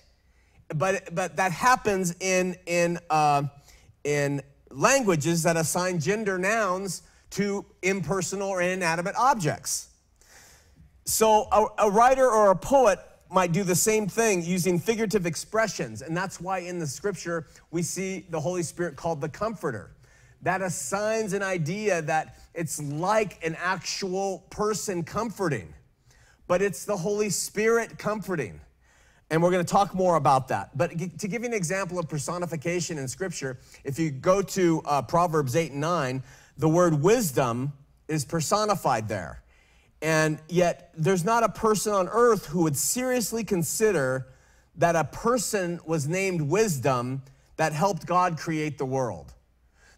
[0.75, 3.43] but, but that happens in, in, uh,
[4.03, 7.01] in languages that assign gender nouns
[7.31, 9.89] to impersonal or inanimate objects.
[11.05, 12.99] So a, a, writer or a poet
[13.35, 16.01] might do the same thing using figurative expressions.
[16.01, 19.91] And that's why in the scripture we see the Holy Spirit called the Comforter.
[20.41, 25.73] That assigns an idea that it's like an actual person comforting,
[26.47, 28.61] but it's the Holy Spirit comforting.
[29.29, 30.77] And we're going to talk more about that.
[30.77, 35.01] But to give you an example of personification in Scripture, if you go to uh,
[35.01, 36.23] Proverbs 8 and 9,
[36.57, 37.73] the word wisdom
[38.07, 39.41] is personified there.
[40.05, 44.27] And yet, there's not a person on earth who would seriously consider
[44.75, 47.23] that a person was named wisdom
[47.57, 49.33] that helped God create the world.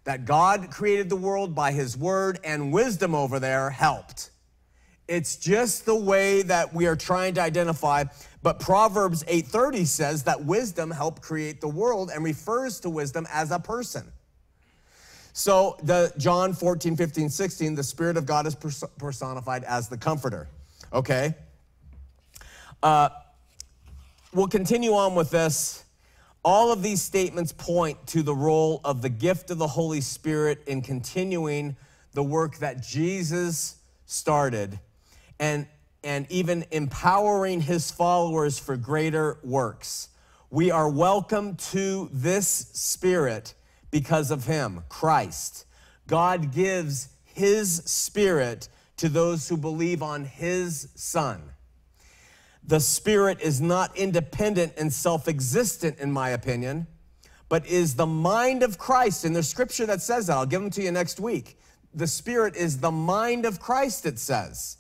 [0.06, 4.30] That God created the world by his word, and wisdom over there helped.
[5.10, 8.06] It's just the way that we are trying to identify
[8.42, 13.52] but Proverbs 8:30 says that wisdom helped create the world and refers to wisdom as
[13.52, 14.14] a person.
[15.38, 20.48] So the John 14, 15, 16, the Spirit of God is personified as the comforter.
[20.92, 21.36] Okay?
[22.82, 23.10] Uh,
[24.34, 25.84] we'll continue on with this.
[26.44, 30.64] All of these statements point to the role of the gift of the Holy Spirit
[30.66, 31.76] in continuing
[32.14, 33.76] the work that Jesus
[34.08, 34.80] started.
[35.40, 35.68] And
[36.04, 40.10] and even empowering his followers for greater works.
[40.50, 43.54] We are welcome to this spirit
[43.92, 45.66] because of him, Christ.
[46.08, 51.42] God gives his spirit to those who believe on his son.
[52.64, 56.88] The spirit is not independent and self existent, in my opinion,
[57.48, 59.24] but is the mind of Christ.
[59.24, 60.34] And there's scripture that says that.
[60.34, 61.60] I'll give them to you next week.
[61.94, 64.78] The spirit is the mind of Christ, it says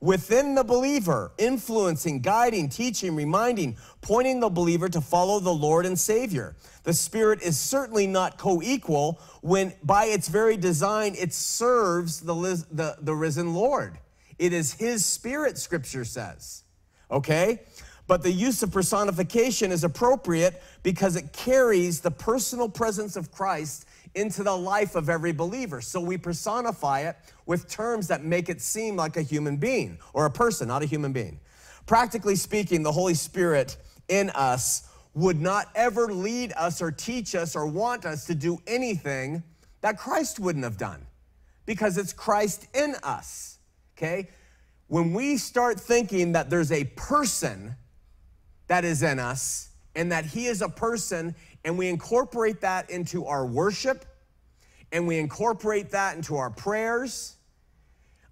[0.00, 5.98] within the believer, influencing, guiding, teaching, reminding, pointing the believer to follow the Lord and
[5.98, 6.54] Savior.
[6.84, 12.34] The Spirit is certainly not co equal when, by its very design, it serves the,
[12.70, 13.98] the, the risen Lord.
[14.38, 16.62] It is His Spirit, Scripture says.
[17.10, 17.60] Okay?
[18.06, 23.86] But the use of personification is appropriate because it carries the personal presence of Christ
[24.14, 25.80] into the life of every believer.
[25.80, 30.26] So we personify it with terms that make it seem like a human being or
[30.26, 31.40] a person, not a human being.
[31.86, 33.76] Practically speaking, the Holy Spirit
[34.08, 38.58] in us would not ever lead us or teach us or want us to do
[38.66, 39.42] anything
[39.80, 41.06] that Christ wouldn't have done
[41.66, 43.58] because it's Christ in us.
[43.96, 44.28] Okay?
[44.86, 47.74] When we start thinking that there's a person
[48.68, 51.34] that is in us and that he is a person
[51.68, 54.06] and we incorporate that into our worship
[54.90, 57.36] and we incorporate that into our prayers.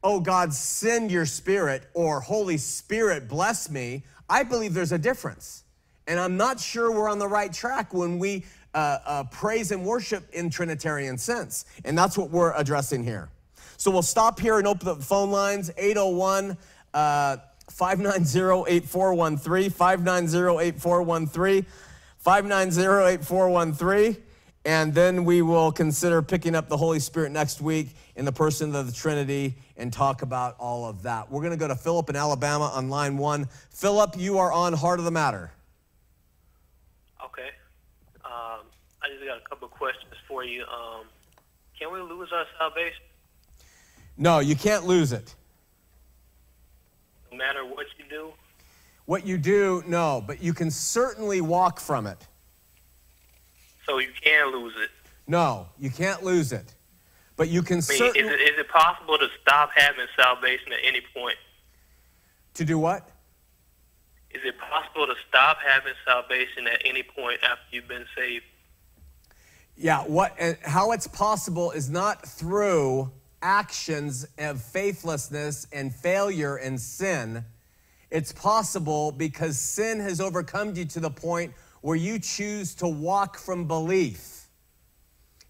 [0.03, 4.05] Oh God, send your spirit, or Holy Spirit, bless me.
[4.27, 5.65] I believe there's a difference.
[6.07, 9.85] And I'm not sure we're on the right track when we uh, uh, praise and
[9.85, 11.67] worship in Trinitarian sense.
[11.85, 13.29] And that's what we're addressing here.
[13.77, 16.57] So we'll stop here and open the phone lines 801
[16.95, 17.37] uh,
[17.69, 21.67] 590 8413, 590 8413,
[22.31, 22.81] 590
[23.23, 24.17] 8413.
[24.65, 28.75] And then we will consider picking up the Holy Spirit next week in the person
[28.75, 31.31] of the Trinity and talk about all of that.
[31.31, 33.47] We're going to go to Philip in Alabama on line one.
[33.71, 35.53] Philip, you are on Heart of the Matter.
[37.25, 37.51] Okay.
[38.25, 38.67] Um,
[39.05, 40.63] I just got a couple of questions for you.
[40.65, 41.05] Um,
[41.79, 43.03] can we lose our salvation
[44.17, 45.33] No, you can't lose it.
[47.31, 48.33] no matter what you do?
[49.07, 52.27] What you do, no, but you can certainly walk from it.
[53.87, 54.91] So you can lose it.
[55.29, 56.75] No, you can't lose it.
[57.37, 58.35] But you can I mean, is certainly.
[58.35, 61.37] it, is it possible to stop having salvation at any point?
[62.55, 63.09] To do what?
[64.31, 68.45] Is it possible to stop having salvation at any point after you've been saved?
[69.77, 73.11] Yeah, what eh, how it's possible is not through
[73.43, 77.45] actions of faithlessness and failure and sin.
[78.11, 83.39] It's possible because sin has overcome you to the point where you choose to walk
[83.39, 84.49] from belief.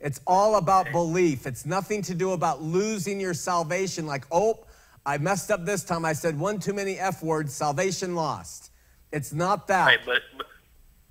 [0.01, 1.47] It's all about belief.
[1.47, 4.67] It's nothing to do about losing your salvation like, "Oh,
[5.05, 6.05] I messed up this time.
[6.05, 8.71] I said one too many F words, salvation lost."
[9.13, 9.87] It's not that.
[9.87, 10.47] Right, but but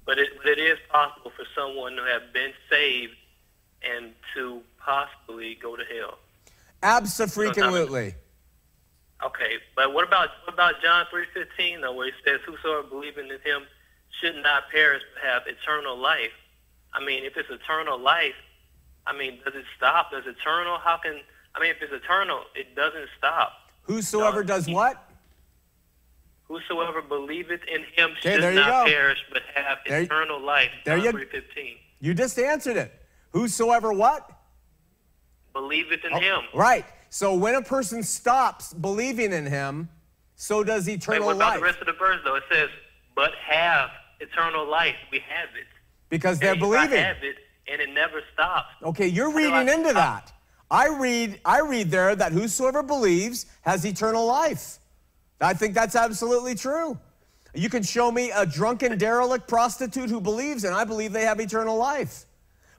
[0.05, 3.15] but it, is possible for someone to have been saved
[3.81, 6.19] and to possibly go to hell.
[6.83, 8.13] Absolutely.
[9.23, 13.25] Okay, but what about what about John three fifteen though, where it says, "Whosoever believing
[13.25, 13.63] in Him
[14.19, 16.33] should not perish but have eternal life."
[16.93, 18.35] I mean, if it's eternal life,
[19.07, 20.11] I mean, does it stop?
[20.11, 20.77] Does eternal?
[20.79, 21.21] How can?
[21.55, 23.53] I mean, if it's eternal, it doesn't stop.
[23.83, 25.01] Whosoever No, does what?
[26.47, 28.91] Whosoever believeth in Him Okay, should not go.
[28.91, 30.71] perish but have There you- eternal life.
[30.83, 31.77] there John you- three fifteen.
[32.01, 32.91] You just answered it.
[33.31, 34.29] Whosoever what?
[35.53, 36.41] Believeth in Oh, Him.
[36.53, 36.85] Right.
[37.09, 39.89] So when a person stops believing in him,
[40.35, 41.59] so does eternal Wait, what about life.
[41.59, 42.35] the rest of the verse though?
[42.35, 42.69] It says,
[43.15, 43.89] "But have
[44.19, 45.67] eternal life." We have it.
[46.09, 46.99] because they're And believing.
[46.99, 47.37] I have it,
[47.67, 48.67] and it never stops.
[48.83, 50.31] Okay, you're How do I- reading into that.
[50.69, 54.77] I read I read there that whosoever believes has eternal life.
[55.41, 56.97] I think that's absolutely true.
[57.53, 61.39] You can show me a drunken derelict prostitute who believes and I believe they have
[61.39, 62.25] eternal life.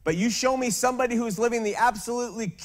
[0.05, 2.57] But you show me somebody who's living the absolutely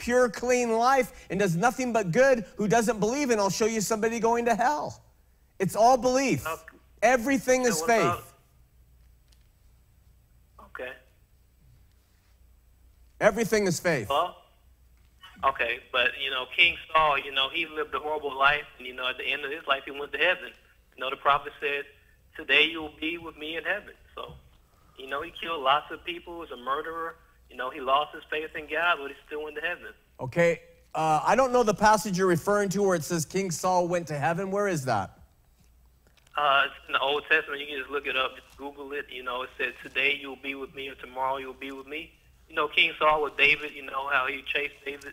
[0.00, 3.80] pure clean life and does nothing but good who doesn't believe and I'll show you
[3.80, 5.00] somebody going to hell.
[5.60, 6.44] It's all belief.
[6.46, 6.76] Okay.
[7.02, 8.00] Everything is faith.
[8.02, 8.24] about-
[10.66, 10.92] Okay.
[13.20, 14.08] Everything is faith.
[14.08, 14.36] Well,
[15.44, 18.94] okay, but you know, King Saul, you know, he lived a horrible life, and you
[18.94, 20.50] know, at the end of his life, he went to heaven.
[20.96, 21.84] You know, the prophet said,
[22.36, 24.34] "Today you will be with me in heaven." So,
[24.96, 26.34] you know, he killed lots of people.
[26.34, 27.16] He was a murderer.
[27.50, 29.92] You know, he lost his faith in God, but he still went to heaven.
[30.20, 30.60] Okay,
[30.94, 34.06] uh, I don't know the passage you're referring to where it says King Saul went
[34.08, 34.50] to heaven.
[34.50, 35.10] Where is that?
[36.36, 37.60] Uh, it's in the Old Testament.
[37.60, 38.36] You can just look it up.
[38.36, 39.06] Just Google it.
[39.10, 41.72] You know, it says, "Today you will be with me, or tomorrow you will be
[41.72, 42.12] with me."
[42.48, 43.72] You know, King Saul with David.
[43.74, 45.12] You know how he chased David.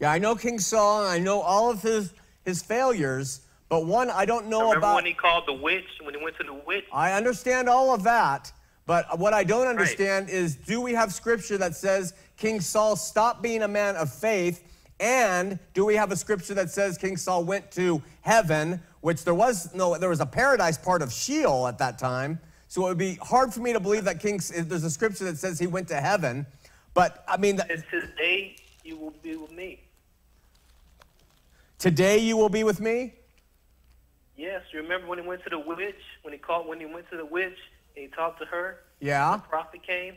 [0.00, 2.12] Yeah, I know King Saul, and I know all of his
[2.44, 4.94] his failures, but one I don't know Remember about.
[4.96, 5.86] when he called the witch?
[6.02, 6.84] When he went to the witch?
[6.92, 8.52] I understand all of that,
[8.90, 13.40] but what I don't understand is do we have scripture that says King Saul stopped
[13.40, 14.64] being a man of faith?
[14.98, 19.32] And do we have a scripture that says King Saul went to heaven, which there
[19.32, 22.40] was no, there was a paradise part of Sheol at that time.
[22.66, 25.38] So it would be hard for me to believe that King, there's a scripture that
[25.38, 26.44] says he went to heaven.
[26.92, 29.84] But I mean, It's today you will be with me.
[31.78, 33.14] today you will be with me?
[34.36, 35.94] Yes, you remember when he went to the witch?
[36.22, 37.56] When he called, when he went to the witch
[37.94, 38.80] he talked to her.
[39.00, 39.36] Yeah.
[39.36, 40.14] The prophet came.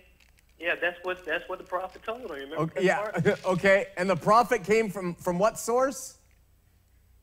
[0.59, 2.29] Yeah, that's what that's what the prophet told him.
[2.29, 3.09] Remember Okay, yeah.
[3.11, 3.45] part?
[3.45, 3.87] okay.
[3.97, 6.17] And the prophet came from from what source?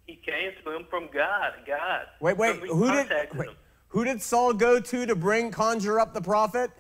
[0.07, 1.53] He came to him from God.
[1.67, 2.07] God.
[2.21, 2.57] Wait, wait.
[2.57, 3.49] Who did wait,
[3.89, 6.71] who did Saul go to to bring conjure up the prophet?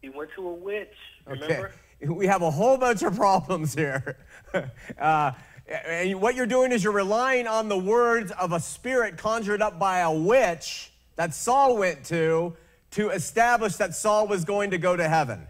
[0.00, 0.88] He went to a witch.
[1.26, 1.44] Remember?
[1.44, 1.54] Okay.
[1.54, 1.74] Remember?
[2.02, 4.16] We have a whole bunch of problems here.
[4.98, 5.32] uh,
[5.68, 9.78] and what you're doing is you're relying on the words of a spirit conjured up
[9.78, 10.89] by a witch
[11.20, 12.56] that Saul went to
[12.92, 15.46] to establish that Saul was going to go to heaven.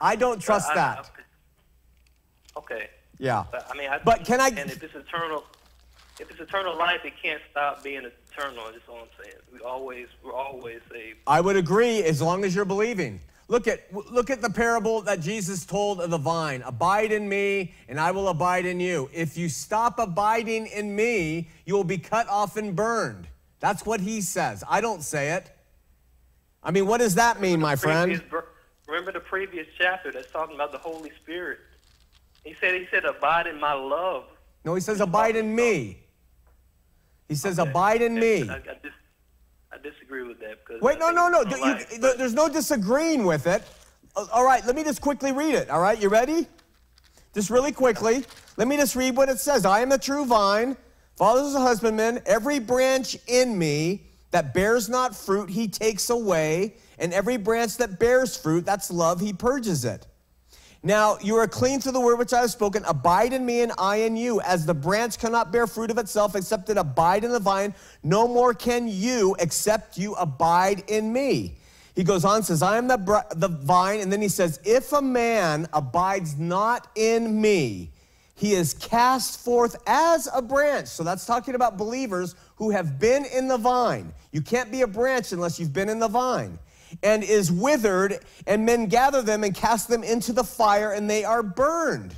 [0.00, 1.10] I don't trust I- I- that.
[2.56, 2.90] okay.
[3.18, 3.44] Yeah.
[3.50, 5.42] But, I mean, I But can I- And if it's eternal,
[6.20, 8.66] if it's eternal life, it can't stop being eternal.
[8.70, 9.34] That's all I'm saying.
[9.52, 11.18] We always, we're always saved.
[11.26, 13.18] I would agree as long as you're believing.
[13.48, 16.62] Look at look at the parable that Jesus told of the vine.
[16.62, 19.10] Abide in me and I will abide in you.
[19.12, 23.26] If you stop abiding in me, you will be cut off and burned.
[23.60, 24.64] That's what he says.
[24.68, 25.50] I don't say it.
[26.62, 28.10] I mean, what does that mean, my friend?
[28.10, 28.44] Previous
[28.88, 31.58] Remember the previous chapter that's talking about the Holy Spirit.
[32.42, 34.24] He said, he said, abide in my love.
[34.64, 35.98] No, he says abide in me.
[37.28, 37.70] He says Okay.
[37.70, 38.48] abide in me.
[38.50, 38.92] I, I, dis-
[39.72, 41.42] I disagree with that because Wait, no, no, no.
[41.42, 43.62] You- life- there- there's no disagreeing with it.
[44.16, 45.70] Uh, All right, let me just quickly read it.
[45.70, 46.48] All right, you ready?
[47.32, 48.24] Just really quickly.
[48.56, 49.64] Let me just read what it says.
[49.64, 50.76] I am the true vine,
[51.20, 52.22] Father is a husbandman.
[52.24, 56.76] Every branch in me that bears not fruit, he takes away.
[56.98, 60.06] And every branch that bears fruit, that's love, he purges it.
[60.82, 62.86] Now you are clean through the word which I have spoken.
[62.86, 64.40] Abide in me and I in you.
[64.40, 68.26] As the branch cannot bear fruit of itself except it abide in the vine, no
[68.26, 71.58] more can you except you abide in me.
[71.94, 74.00] He goes on, says, I am the, the vine.
[74.00, 77.90] And then he says, If a man abides not in me,
[78.40, 80.88] he is cast forth as a branch.
[80.88, 84.14] So that's talking about believers who have been in the vine.
[84.32, 86.58] You can't be a branch unless you've been in the vine.
[87.02, 91.22] And is withered, and men gather them and cast them into the fire, and they
[91.22, 92.16] are burned.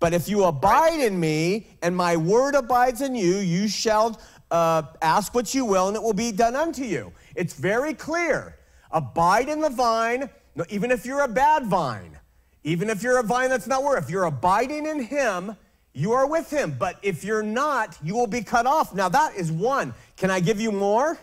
[0.00, 4.20] But if you abide in me, and my word abides in you, you shall
[4.50, 7.12] uh, ask what you will, and it will be done unto you.
[7.36, 8.56] It's very clear.
[8.90, 10.28] Abide in the vine,
[10.68, 12.17] even if you're a bad vine,
[12.64, 15.56] even if you're a vine that's not worth, if you're abiding in him,
[15.92, 16.76] you are with him.
[16.78, 18.94] But if you're not, you will be cut off.
[18.94, 19.94] Now that is one.
[20.16, 21.18] Can I give you more?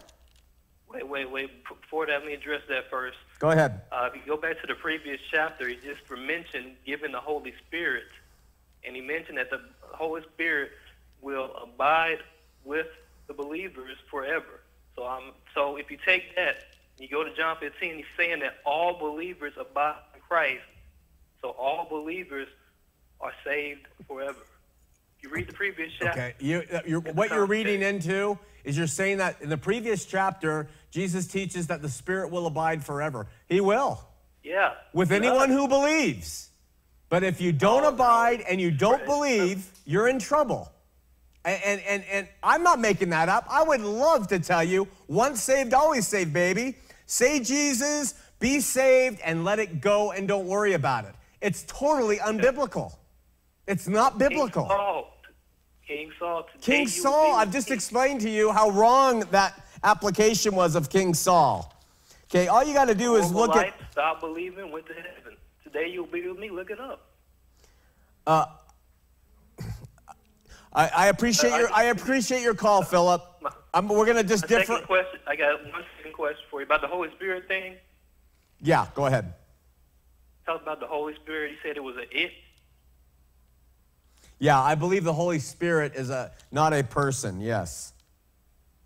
[0.90, 1.50] Wait, wait, wait.
[1.66, 3.18] Before that, let me address that first.
[3.40, 3.82] Go ahead.
[3.92, 7.54] Uh, if you go back to the previous chapter, he just mentioned giving the Holy
[7.68, 8.06] Spirit,
[8.86, 10.72] and he mentioned that the Holy Spirit
[11.22, 12.20] will abide
[12.64, 12.88] with
[13.28, 14.62] the believers forever.
[14.96, 16.58] So, um, so if you take that,
[16.98, 20.64] you go to John 15, he's saying that all believers abide in Christ.
[21.46, 22.48] So all believers
[23.22, 24.40] are saved forever.
[25.22, 26.20] You read the previous chapter.
[26.20, 30.06] Okay, you, uh, you're, what you're reading into is you're saying that in the previous
[30.06, 33.28] chapter, Jesus teaches that the Spirit will abide forever.
[33.48, 34.04] He will,
[34.44, 34.72] Yeah.
[34.92, 36.50] with anyone who believes.
[37.10, 39.06] But if you don't Oh, abide and you don't Right.
[39.06, 40.72] believe, you're in trouble.
[41.44, 43.46] And, and, and, and I'm not making that up.
[43.52, 46.76] I would love to tell you once saved, always saved, baby.
[47.06, 51.14] Say Jesus, be saved, and let it go and don't worry about it.
[51.42, 52.96] It's totally unbiblical.
[53.68, 54.68] It's not King biblical.
[54.68, 55.12] Saul.
[55.88, 56.48] King Saul.
[56.62, 61.72] King Saul, I've just explained to you how wrong that application was of King Saul.
[62.26, 63.92] Okay, all you got to do is look life, at.
[63.92, 65.38] Stop believing, went to heaven.
[65.64, 66.50] Today you'll be with me.
[66.50, 67.12] Look it up.
[68.28, 68.48] I,
[70.74, 71.74] I appreciate Uh, your.
[71.74, 73.22] I appreciate your call, Philip.
[73.74, 74.80] I'm, we're gonna just differ.
[74.80, 75.20] question.
[75.28, 77.76] I got one second question for you about the Holy Spirit thing.
[78.62, 79.34] Yeah, go ahead.
[80.46, 81.52] Talk about the Holy Spirit.
[81.52, 82.32] He said it was a it.
[84.38, 87.40] Yeah, I believe the Holy Spirit is a not a person.
[87.40, 87.94] Yes.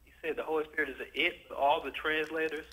[0.05, 1.33] He said the Holy Spirit is a it.
[1.55, 2.65] All the translators,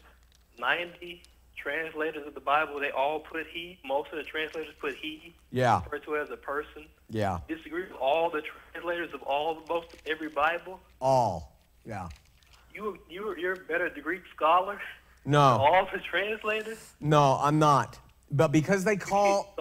[0.59, 1.23] 90
[1.57, 3.79] translators of the Bible, they all put he.
[3.85, 5.35] Most of the translators put he.
[5.51, 5.83] Yeah.
[5.85, 6.87] Referred to as a person.
[7.11, 7.39] Yeah.
[7.49, 10.79] Disagree with all the translators of all most of every Bible.
[11.01, 11.57] All.
[11.85, 12.09] Yeah.
[12.73, 14.81] You you you're a better Greek scholar.
[15.25, 15.41] No.
[15.41, 16.79] All the translators.
[17.01, 17.99] No, I'm not.
[18.31, 19.55] But because they call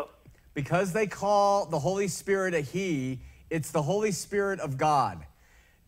[0.53, 5.25] because they call the Holy Spirit a He, it's the Holy Spirit of God.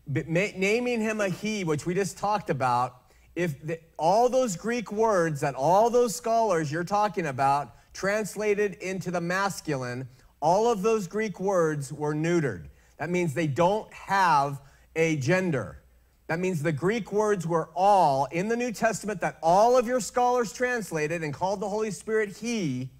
[0.06, 3.02] But naming him a He, which we just talked about,
[3.34, 9.10] if the, all those Greek words that all those scholars you're talking about translated into
[9.10, 10.08] the masculine,
[10.40, 12.66] all of those Greek words were neutered.
[12.98, 14.60] That means they don't have
[14.96, 15.77] a gender.
[16.28, 19.98] That means the Greek words were all in the New Testament that all of your
[19.98, 22.90] scholars translated and called the Holy Spirit He.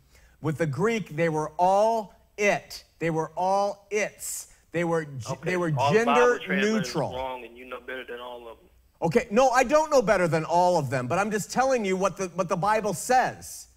[0.41, 2.85] With the Greek, they were all it.
[2.99, 4.49] They were all its.
[4.72, 7.12] They were Okay, they were all gender neutral.
[7.12, 8.68] Wrong, and you know better than all of them.
[9.03, 11.97] Okay, no, I don't know better than all of them, but I'm just telling you
[11.97, 13.68] what the what the Bible says.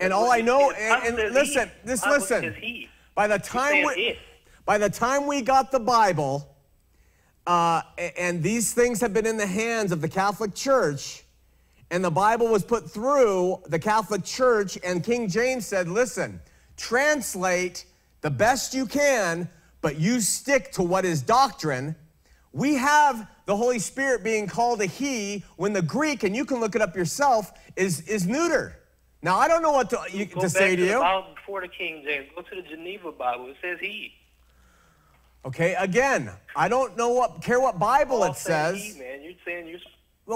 [0.00, 2.54] And all I know, and, and listen, this listen.
[3.14, 4.18] By the time we,
[4.64, 6.55] by the time we got the Bible,
[7.46, 7.82] uh,
[8.18, 11.24] and these things have been in the hands of the Catholic Church,
[11.90, 16.40] and the Bible was put through the Catholic Church, and King James said, listen,
[16.76, 17.84] translate
[18.22, 19.48] the best you can,
[19.80, 21.94] but you stick to what is doctrine.
[22.52, 26.58] We have the Holy Spirit being called a he when the Greek, and you can
[26.58, 28.78] look it up yourself, is, is neuter.
[29.22, 30.98] Now, I don't know what to, you, to say to the you.
[30.98, 32.28] Bible before the King James.
[32.34, 33.48] Go to the Geneva Bible.
[33.48, 34.12] It says he.
[35.44, 38.82] Okay, again, I don't know what care what Bible it says.
[38.82, 39.78] He, man, you're saying you're.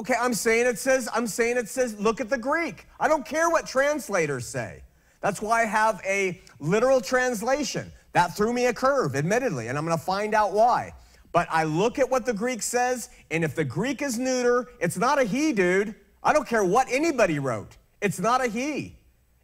[0.00, 2.86] Okay, I'm saying it says, I'm saying it says, look at the Greek.
[3.00, 4.82] I don't care what translators say.
[5.20, 7.90] That's why I have a literal translation.
[8.12, 10.92] That threw me a curve, admittedly, and I'm gonna find out why.
[11.32, 14.96] But I look at what the Greek says, and if the Greek is neuter, it's
[14.96, 15.94] not a he, dude.
[16.22, 17.76] I don't care what anybody wrote.
[18.00, 18.96] It's not a he.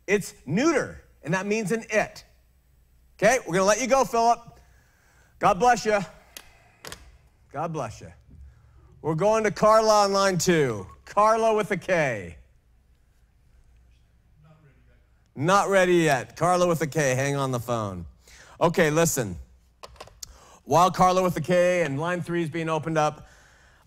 [0.07, 2.25] It's neuter, and that means an it.
[3.19, 4.56] Okay, we're gonna let you go, Philip.
[5.39, 5.99] God bless you.
[7.53, 8.12] God bless you.
[9.03, 10.87] We're going to Carla on line two.
[11.05, 12.37] Carla with a K.
[15.34, 16.37] Not ready yet.
[16.37, 18.07] Carla with a K, hang on the phone.
[18.61, 19.37] Okay, listen.
[20.64, 23.28] While Carla with a K and line three is being opened up,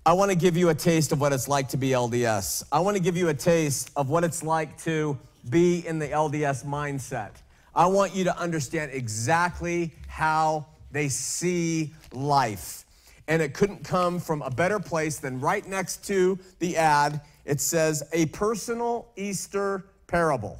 [0.05, 2.63] I want to give you a taste of what it's like to be LDS.
[2.71, 5.17] I want to give you a taste of what it's like to
[5.49, 7.31] be in the LDS mindset.
[7.75, 12.85] I want you to understand exactly how they see life.
[13.27, 17.21] And it couldn't come from a better place than right next to the ad.
[17.45, 20.59] It says, a personal Easter parable.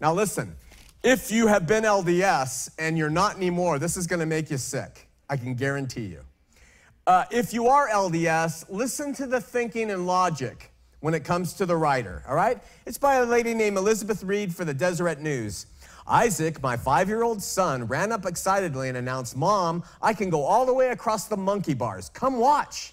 [0.00, 0.56] Now, listen,
[1.02, 4.58] if you have been LDS and you're not anymore, this is going to make you
[4.58, 5.08] sick.
[5.28, 6.20] I can guarantee you.
[7.06, 11.66] Uh, if you are LDS, listen to the thinking and logic when it comes to
[11.66, 12.58] the writer, all right?
[12.86, 15.66] It's by a lady named Elizabeth Reed for the Deseret News.
[16.10, 20.42] Isaac, my five year old son, ran up excitedly and announced, Mom, I can go
[20.42, 22.08] all the way across the monkey bars.
[22.08, 22.92] Come watch.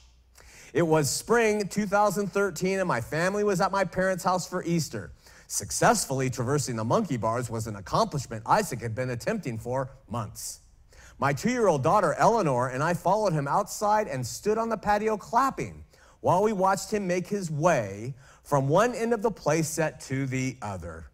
[0.71, 5.11] It was spring 2013, and my family was at my parents' house for Easter.
[5.47, 10.59] Successfully traversing the monkey bars was an accomplishment Isaac had been attempting for months.
[11.17, 14.77] My two year old daughter, Eleanor, and I followed him outside and stood on the
[14.77, 15.83] patio clapping
[16.21, 18.13] while we watched him make his way
[18.43, 21.07] from one end of the playset to the other.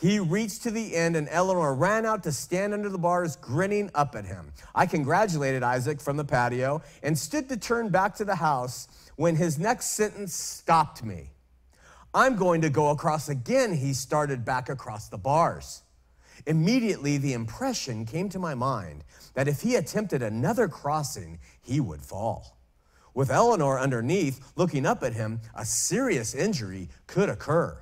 [0.00, 3.90] He reached to the end, and Eleanor ran out to stand under the bars, grinning
[3.94, 4.52] up at him.
[4.74, 9.36] I congratulated Isaac from the patio and stood to turn back to the house when
[9.36, 11.32] his next sentence stopped me.
[12.14, 15.82] I'm going to go across again, he started back across the bars.
[16.46, 22.00] Immediately, the impression came to my mind that if he attempted another crossing, he would
[22.00, 22.56] fall.
[23.12, 27.76] With Eleanor underneath, looking up at him, a serious injury could occur.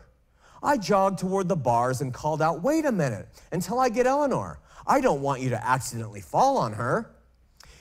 [0.62, 4.60] I jogged toward the bars and called out, Wait a minute, until I get Eleanor.
[4.86, 7.14] I don't want you to accidentally fall on her.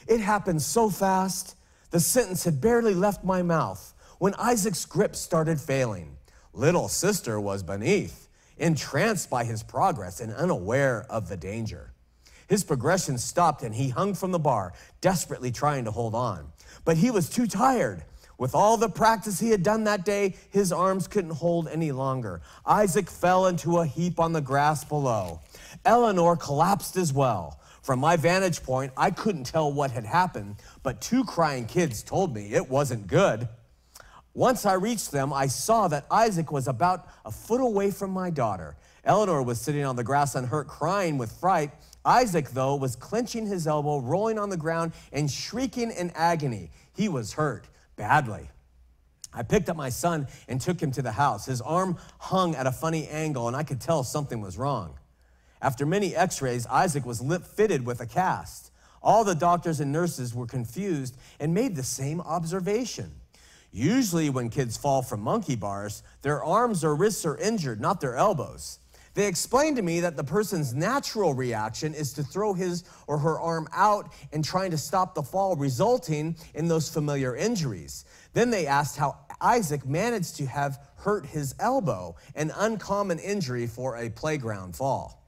[0.07, 1.55] It happened so fast,
[1.91, 6.17] the sentence had barely left my mouth when Isaac's grip started failing.
[6.53, 11.93] Little sister was beneath, entranced by his progress and unaware of the danger.
[12.47, 16.51] His progression stopped and he hung from the bar, desperately trying to hold on.
[16.85, 18.03] But he was too tired.
[18.37, 22.41] With all the practice he had done that day, his arms couldn't hold any longer.
[22.65, 25.41] Isaac fell into a heap on the grass below.
[25.83, 27.59] Eleanor collapsed as well.
[27.81, 32.35] From my vantage point, I couldn't tell what had happened, but two crying kids told
[32.35, 33.47] me it wasn't good.
[34.35, 38.29] Once I reached them, I saw that Isaac was about a foot away from my
[38.29, 38.75] daughter.
[39.03, 41.71] Eleanor was sitting on the grass unhurt, crying with fright.
[42.05, 46.69] Isaac, though, was clenching his elbow, rolling on the ground, and shrieking in agony.
[46.93, 47.67] He was hurt
[47.97, 48.49] badly.
[49.33, 51.45] I picked up my son and took him to the house.
[51.45, 54.97] His arm hung at a funny angle, and I could tell something was wrong.
[55.61, 58.71] After many x rays, Isaac was lip fitted with a cast.
[59.01, 63.11] All the doctors and nurses were confused and made the same observation.
[63.71, 68.15] Usually, when kids fall from monkey bars, their arms or wrists are injured, not their
[68.15, 68.79] elbows.
[69.17, 73.39] They explained to me that the person's natural reaction is to throw his or her
[73.39, 78.05] arm out and trying to stop the fall, resulting in those familiar injuries.
[78.33, 83.97] Then they asked how Isaac managed to have hurt his elbow, an uncommon injury for
[83.97, 85.27] a playground fall.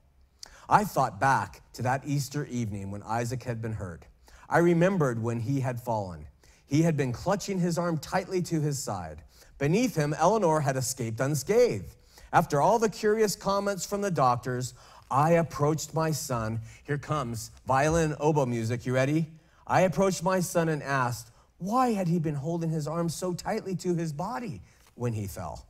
[0.69, 4.05] I thought back to that Easter evening when Isaac had been hurt.
[4.47, 6.27] I remembered when he had fallen.
[6.67, 9.23] He had been clutching his arm tightly to his side.
[9.57, 11.95] Beneath him, Eleanor had escaped unscathed.
[12.31, 14.73] After all the curious comments from the doctors,
[15.09, 16.61] I approached my son.
[16.83, 18.85] Here comes violin oboe music.
[18.85, 19.27] You ready?
[19.65, 23.75] I approached my son and asked, why had he been holding his arms so tightly
[23.77, 24.61] to his body
[24.95, 25.65] when he fell?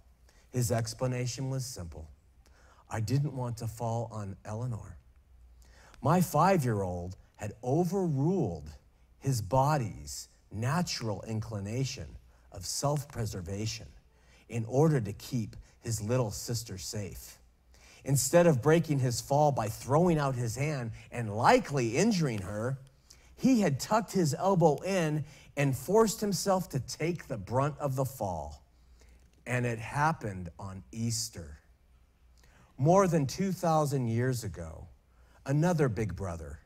[0.52, 2.08] His explanation was simple
[2.90, 4.98] I didn't want to fall on Eleanor.
[6.02, 8.70] My five year old had overruled
[9.20, 12.08] his body's natural inclination
[12.52, 13.88] of self preservation
[14.48, 17.38] in order to keep his little sister safe.
[18.06, 22.78] Instead of breaking his fall by throwing out his hand and likely injuring her,
[23.36, 25.26] he had tucked his elbow in
[25.56, 28.64] and forced himself to take the brunt of the fall.
[29.46, 31.60] And it happened on Easter.
[32.78, 34.88] More than 2,000 years ago,
[35.46, 36.60] another big brother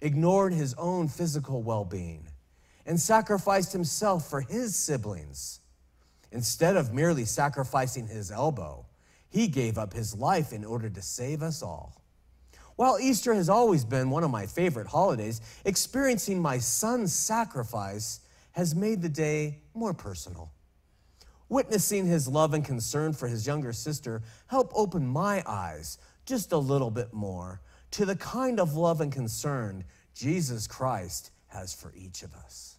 [0.00, 2.26] ignored his own physical well being
[2.86, 5.60] and sacrificed himself for his siblings.
[6.34, 8.84] Instead of merely sacrificing his elbow,
[9.30, 12.02] he gave up his life in order to save us all.
[12.74, 18.18] While Easter has always been one of my favorite holidays, experiencing my son's sacrifice
[18.50, 20.50] has made the day more personal.
[21.48, 26.58] Witnessing his love and concern for his younger sister helped open my eyes just a
[26.58, 27.60] little bit more
[27.92, 29.84] to the kind of love and concern
[30.16, 32.73] Jesus Christ has for each of us.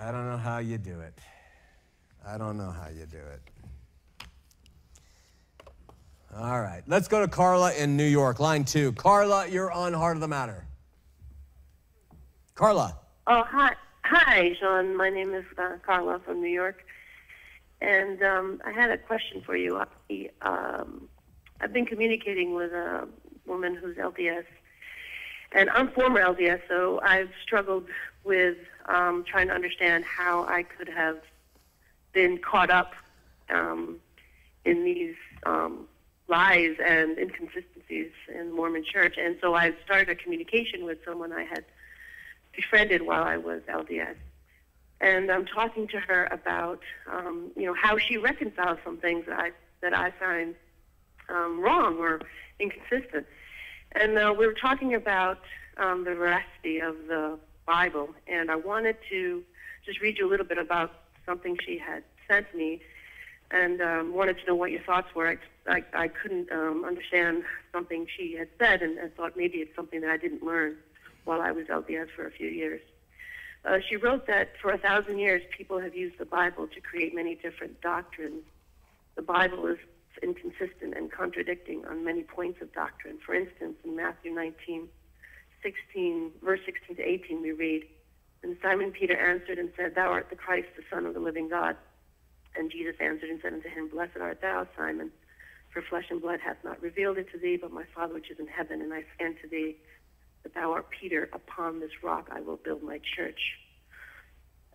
[0.00, 1.18] I don't know how you do it.
[2.26, 3.40] I don't know how you do it.
[6.36, 8.92] All right, let's go to Carla in New York, line two.
[8.92, 10.66] Carla, you're on Heart of the Matter.
[12.54, 12.98] Carla.
[13.26, 13.74] Oh, hi.
[14.04, 14.96] Hi, Sean.
[14.96, 16.84] My name is uh, Carla from New York.
[17.80, 19.78] And um, I had a question for you.
[19.78, 21.08] I, um,
[21.60, 23.08] I've been communicating with a
[23.46, 24.44] woman who's LDS,
[25.52, 27.86] and I'm former LDS, so I've struggled
[28.24, 31.18] with um, trying to understand how I could have
[32.12, 32.94] been caught up
[33.50, 34.00] um,
[34.64, 35.14] in these
[35.44, 35.86] um,
[36.28, 39.16] lies and inconsistencies in the Mormon Church.
[39.18, 41.64] And so I started a communication with someone I had
[42.54, 44.16] befriended while I was LDS.
[45.00, 49.38] And I'm talking to her about, um, you know, how she reconciles some things that
[49.38, 50.56] I that I find
[51.28, 52.20] um, wrong or
[52.58, 53.26] inconsistent.
[53.92, 55.38] And uh, we were talking about
[55.76, 57.38] um, the veracity of the
[57.68, 59.44] Bible, and I wanted to
[59.84, 60.90] just read you a little bit about
[61.26, 62.80] something she had sent me,
[63.50, 65.28] and um, wanted to know what your thoughts were.
[65.28, 65.36] I,
[65.70, 70.00] I, I couldn't um, understand something she had said, and, and thought maybe it's something
[70.00, 70.76] that I didn't learn
[71.24, 72.80] while I was LDS for a few years.
[73.66, 77.14] Uh, she wrote that for a thousand years, people have used the Bible to create
[77.14, 78.44] many different doctrines.
[79.14, 79.78] The Bible is
[80.22, 83.18] inconsistent and contradicting on many points of doctrine.
[83.24, 84.88] For instance, in Matthew 19,
[85.62, 87.82] 16, verse 16 to 18, we read,
[88.42, 91.48] And Simon Peter answered and said, Thou art the Christ, the Son of the living
[91.48, 91.76] God.
[92.56, 95.10] And Jesus answered and said unto him, Blessed art thou, Simon,
[95.72, 98.38] for flesh and blood hath not revealed it to thee, but my Father which is
[98.38, 98.80] in heaven.
[98.80, 99.76] And I say unto thee,
[100.42, 103.40] that thou art Peter, upon this rock I will build my church.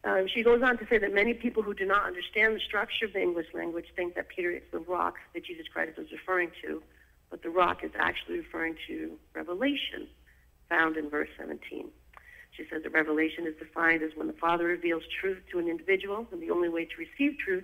[0.04, 3.06] Uh, she goes on to say that many people who do not understand the structure
[3.06, 6.52] of the English language think that Peter is the rock that Jesus Christ was referring
[6.62, 6.84] to,
[7.30, 10.08] but the rock is actually referring to Revelation
[10.70, 11.89] found in verse 17.
[12.51, 16.28] She says that revelation is defined as when the Father reveals truth to an individual,
[16.32, 17.64] and the only way to receive truth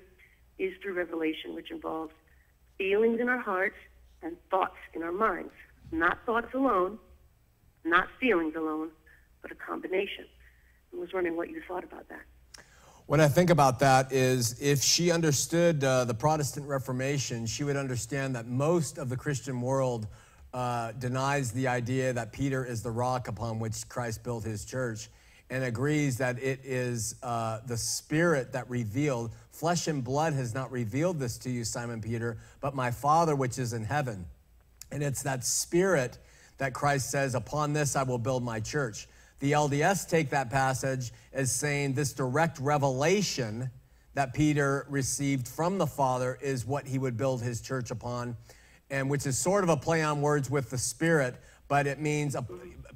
[0.58, 2.12] is through revelation, which involves
[2.78, 3.76] feelings in our hearts
[4.24, 5.52] and thoughts in our minds.
[5.91, 6.97] Not thoughts alone,
[7.84, 8.89] not feelings alone,
[9.41, 10.26] but a combination.
[10.93, 12.22] I was wondering what you thought about that.
[13.06, 17.76] What I think about that is if she understood uh, the Protestant Reformation, she would
[17.76, 20.08] understand that most of the Christian world
[20.54, 25.10] uh, denies the idea that Peter is the rock upon which Christ built his church
[25.50, 29.32] and agrees that it is uh, the Spirit that revealed.
[29.52, 33.58] Flesh and blood has not revealed this to you, Simon Peter, but my Father which
[33.58, 34.26] is in heaven.
[34.91, 36.18] And it's that Spirit
[36.58, 39.08] that Christ says, Upon this I will build my church.
[39.39, 43.72] The LDS take that passage as saying this direct revelation
[44.14, 48.36] that Peter received from the Father is what he would build his church upon
[48.90, 51.36] and which is sort of a play on words with the Spirit,
[51.68, 52.42] but it means, uh,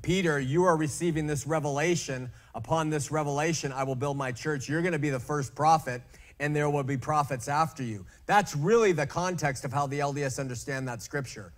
[0.02, 2.30] Peter, you are receiving this revelation.
[2.56, 4.68] Upon this revelation, I will build my church.
[4.68, 6.02] You're going to be the first prophet,
[6.40, 8.06] and there will be prophets after you.
[8.26, 11.54] That's really the context of how the LDS understand that scripture.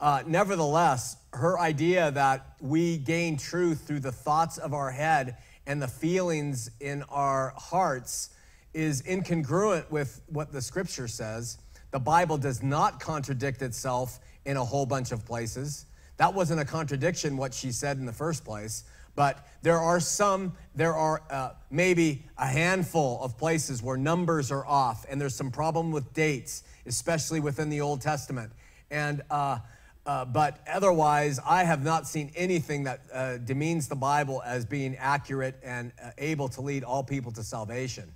[0.00, 5.82] Uh, nevertheless, her idea that we gain truth through the thoughts of our head and
[5.82, 8.30] the feelings in our hearts
[8.74, 11.58] is incongruent with what the scripture says.
[11.90, 15.86] The Bible does not contradict itself in a whole bunch of places.
[16.18, 18.84] That wasn't a contradiction, what she said in the first place.
[19.14, 24.64] But there are some, there are uh, maybe a handful of places where numbers are
[24.66, 28.52] off, and there's some problem with dates, especially within the Old Testament.
[28.90, 29.58] And uh,
[30.08, 34.96] uh, but otherwise, I have not seen anything that uh, demeans the Bible as being
[34.96, 38.10] accurate and uh, able to lead all people to salvation.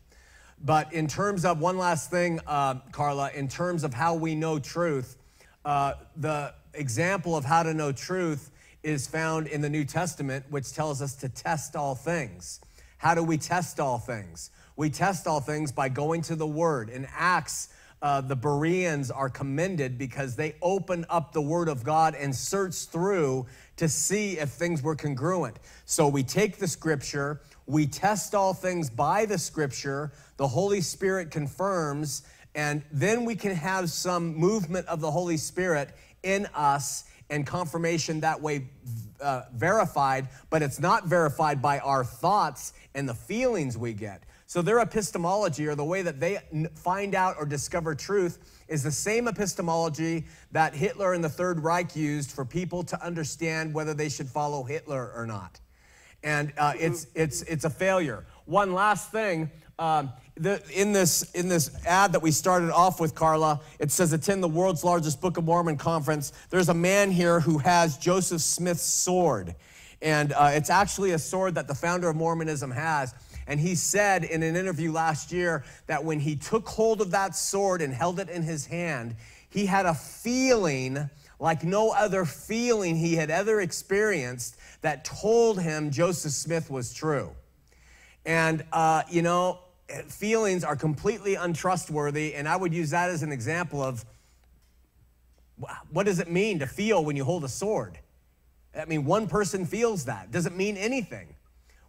[0.64, 4.58] But in terms of one last thing, uh, Carla, in terms of how we know
[4.60, 5.16] truth,
[5.64, 8.50] uh, the example of how to know truth
[8.82, 12.60] is found in the New Testament, which tells us to test all things.
[12.98, 14.50] How do we test all things?
[14.76, 16.88] We test all things by going to the Word.
[16.90, 17.68] In Acts,
[18.00, 22.90] uh, the Bereans are commended because they opened up the Word of God and searched
[22.90, 23.46] through
[23.76, 25.58] to see if things were congruent.
[25.84, 31.30] So we take the Scripture, we test all things by the Scripture, the Holy Spirit
[31.30, 32.24] confirms,
[32.56, 35.90] and then we can have some movement of the Holy Spirit
[36.24, 38.66] in us and confirmation that way
[39.20, 44.24] uh, verified, but it's not verified by our thoughts and the feelings we get.
[44.48, 46.40] So their epistemology, or the way that they
[46.74, 51.94] find out or discover truth, is the same epistemology that Hitler and the Third Reich
[51.94, 55.60] used for people to understand whether they should follow Hitler or not.
[56.24, 58.26] And uh, it's, it's, it's a failure.
[58.46, 59.52] One last thing.
[59.78, 64.12] Um, the, in this in this ad that we started off with, Carla, it says
[64.12, 66.32] attend the world's largest Book of Mormon conference.
[66.50, 69.54] There's a man here who has Joseph Smith's sword,
[70.00, 73.14] and uh, it's actually a sword that the founder of Mormonism has.
[73.46, 77.34] And he said in an interview last year that when he took hold of that
[77.34, 79.16] sword and held it in his hand,
[79.48, 85.90] he had a feeling like no other feeling he had ever experienced that told him
[85.90, 87.32] Joseph Smith was true.
[88.24, 89.58] And, uh, you know,
[90.08, 92.34] feelings are completely untrustworthy.
[92.34, 94.04] And I would use that as an example of
[95.90, 97.98] what does it mean to feel when you hold a sword?
[98.78, 100.30] I mean, one person feels that.
[100.30, 101.34] Doesn't mean anything.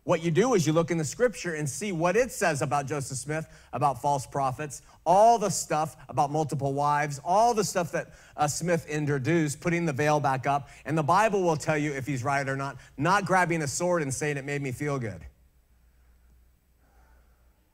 [0.05, 2.87] What you do is you look in the scripture and see what it says about
[2.87, 8.13] Joseph Smith, about false prophets, all the stuff about multiple wives, all the stuff that
[8.35, 10.67] uh, Smith introduced, putting the veil back up.
[10.83, 14.01] And the Bible will tell you if he's right or not, not grabbing a sword
[14.01, 15.21] and saying it made me feel good.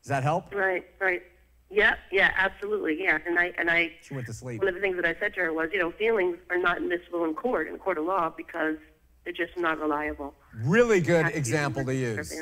[0.10, 0.55] Does that help?
[0.55, 1.22] Right, right.
[1.70, 2.97] Yeah, yeah, absolutely.
[2.99, 3.20] Yeah.
[3.28, 4.57] And I and I She went to sleep.
[4.57, 6.78] one of the things that I said to her was, you know, feelings are not
[6.78, 8.78] admissible in court, in a court of law, because
[9.24, 10.34] they're just not reliable.
[10.64, 12.34] Really good Have to example to use.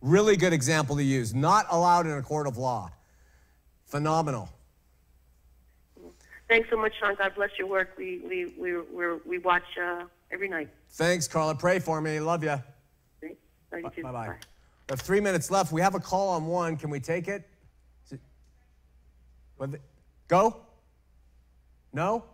[0.00, 1.34] Really good example to use.
[1.34, 2.90] Not allowed in a court of law.
[3.84, 4.48] Phenomenal.
[6.48, 7.14] Thanks so much, Sean.
[7.16, 7.90] God bless your work.
[7.98, 10.70] We we we we we watch uh, every night.
[10.92, 11.54] Thanks, Carla.
[11.54, 12.20] Pray for me.
[12.20, 12.58] Love you.
[13.20, 13.36] Right?
[13.70, 14.02] Love you too.
[14.02, 14.36] Bye bye.
[14.88, 15.72] We have three minutes left.
[15.72, 16.76] We have a call on one.
[16.76, 17.48] Can we take it?
[18.10, 19.80] It-
[20.28, 20.56] Go?
[21.92, 22.24] No?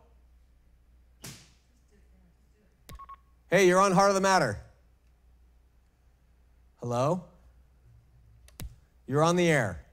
[3.51, 4.61] Hey, you're on Heart of the Matter.
[6.80, 7.24] Hello?
[9.07, 9.84] You're on the air.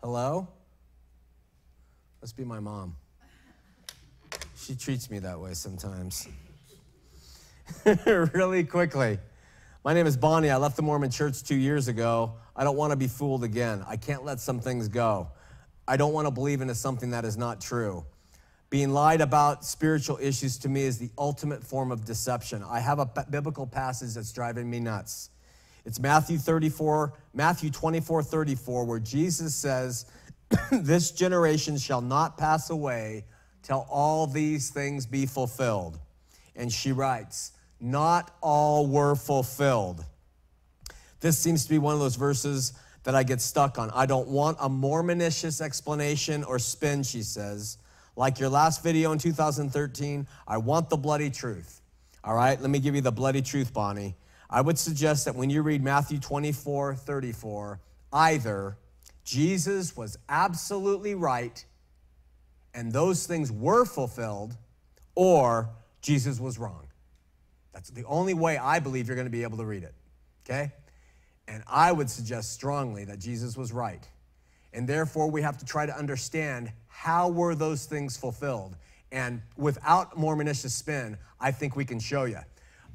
[0.00, 0.48] Hello?
[2.20, 2.96] Must be my mom.
[4.56, 6.28] She treats me that way sometimes.
[8.06, 9.18] really quickly.
[9.84, 10.48] My name is Bonnie.
[10.48, 12.34] I left the Mormon church two years ago.
[12.54, 13.84] I don't want to be fooled again.
[13.88, 15.26] I can't let some things go.
[15.88, 18.04] I don't want to believe into something that is not true.
[18.70, 22.62] Being lied about spiritual issues to me is the ultimate form of deception.
[22.62, 25.30] I have a biblical passage that's driving me nuts.
[25.84, 30.06] It's Matthew 34, Matthew 24, 34, where Jesus says,
[30.70, 33.24] This generation shall not pass away
[33.64, 35.98] till all these things be fulfilled.
[36.54, 37.50] And she writes,
[37.82, 40.04] Not all were fulfilled.
[41.20, 42.72] This seems to be one of those verses
[43.02, 43.90] that I get stuck on.
[43.90, 47.78] I don't want a Mormonicious explanation or spin, she says.
[48.14, 51.80] Like your last video in 2013, I want the bloody truth.
[52.22, 54.14] All right, let me give you the bloody truth, Bonnie.
[54.48, 57.80] I would suggest that when you read Matthew 24, 34,
[58.12, 58.76] either
[59.24, 61.64] Jesus was absolutely right
[62.74, 64.56] and those things were fulfilled,
[65.14, 65.68] or
[66.00, 66.86] Jesus was wrong.
[67.72, 69.94] That's the only way I believe you're going to be able to read it.
[70.44, 70.72] Okay?
[71.48, 74.06] And I would suggest strongly that Jesus was right.
[74.72, 78.76] And therefore, we have to try to understand how were those things fulfilled.
[79.10, 82.38] And without more Mormonicious spin, I think we can show you.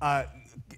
[0.01, 0.23] Uh,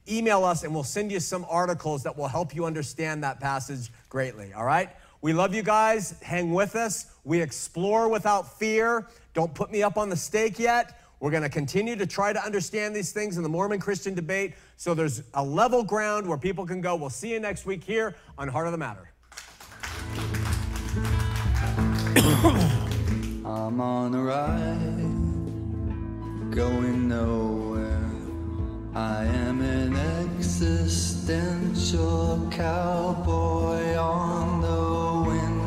[0.10, 3.92] email us and we'll send you some articles that will help you understand that passage
[4.10, 4.52] greatly.
[4.54, 4.90] All right?
[5.22, 6.20] We love you guys.
[6.22, 7.08] Hang with us.
[7.24, 9.08] We explore without fear.
[9.34, 10.99] Don't put me up on the stake yet.
[11.20, 14.54] We're going to continue to try to understand these things in the Mormon Christian debate
[14.78, 16.96] so there's a level ground where people can go.
[16.96, 19.12] We'll see you next week here on Heart of the Matter.
[23.46, 24.96] I'm on a ride,
[26.56, 28.10] going nowhere.
[28.96, 29.96] I am an
[30.26, 35.60] existential cowboy on the wind.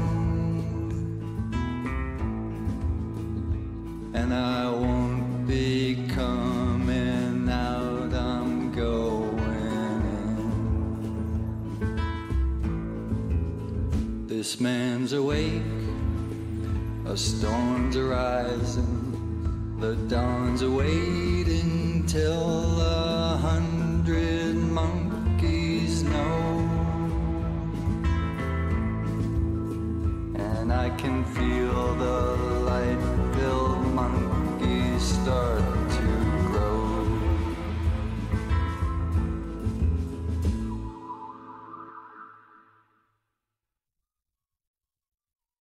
[4.14, 5.11] And I won't
[5.46, 9.38] be coming out, I'm going
[11.80, 11.96] in.
[14.26, 15.62] This man's awake,
[17.06, 26.68] a storm's arising, the dawn's awaiting till a hundred monkeys know.
[30.36, 32.61] And I can feel the
[35.22, 35.61] stars.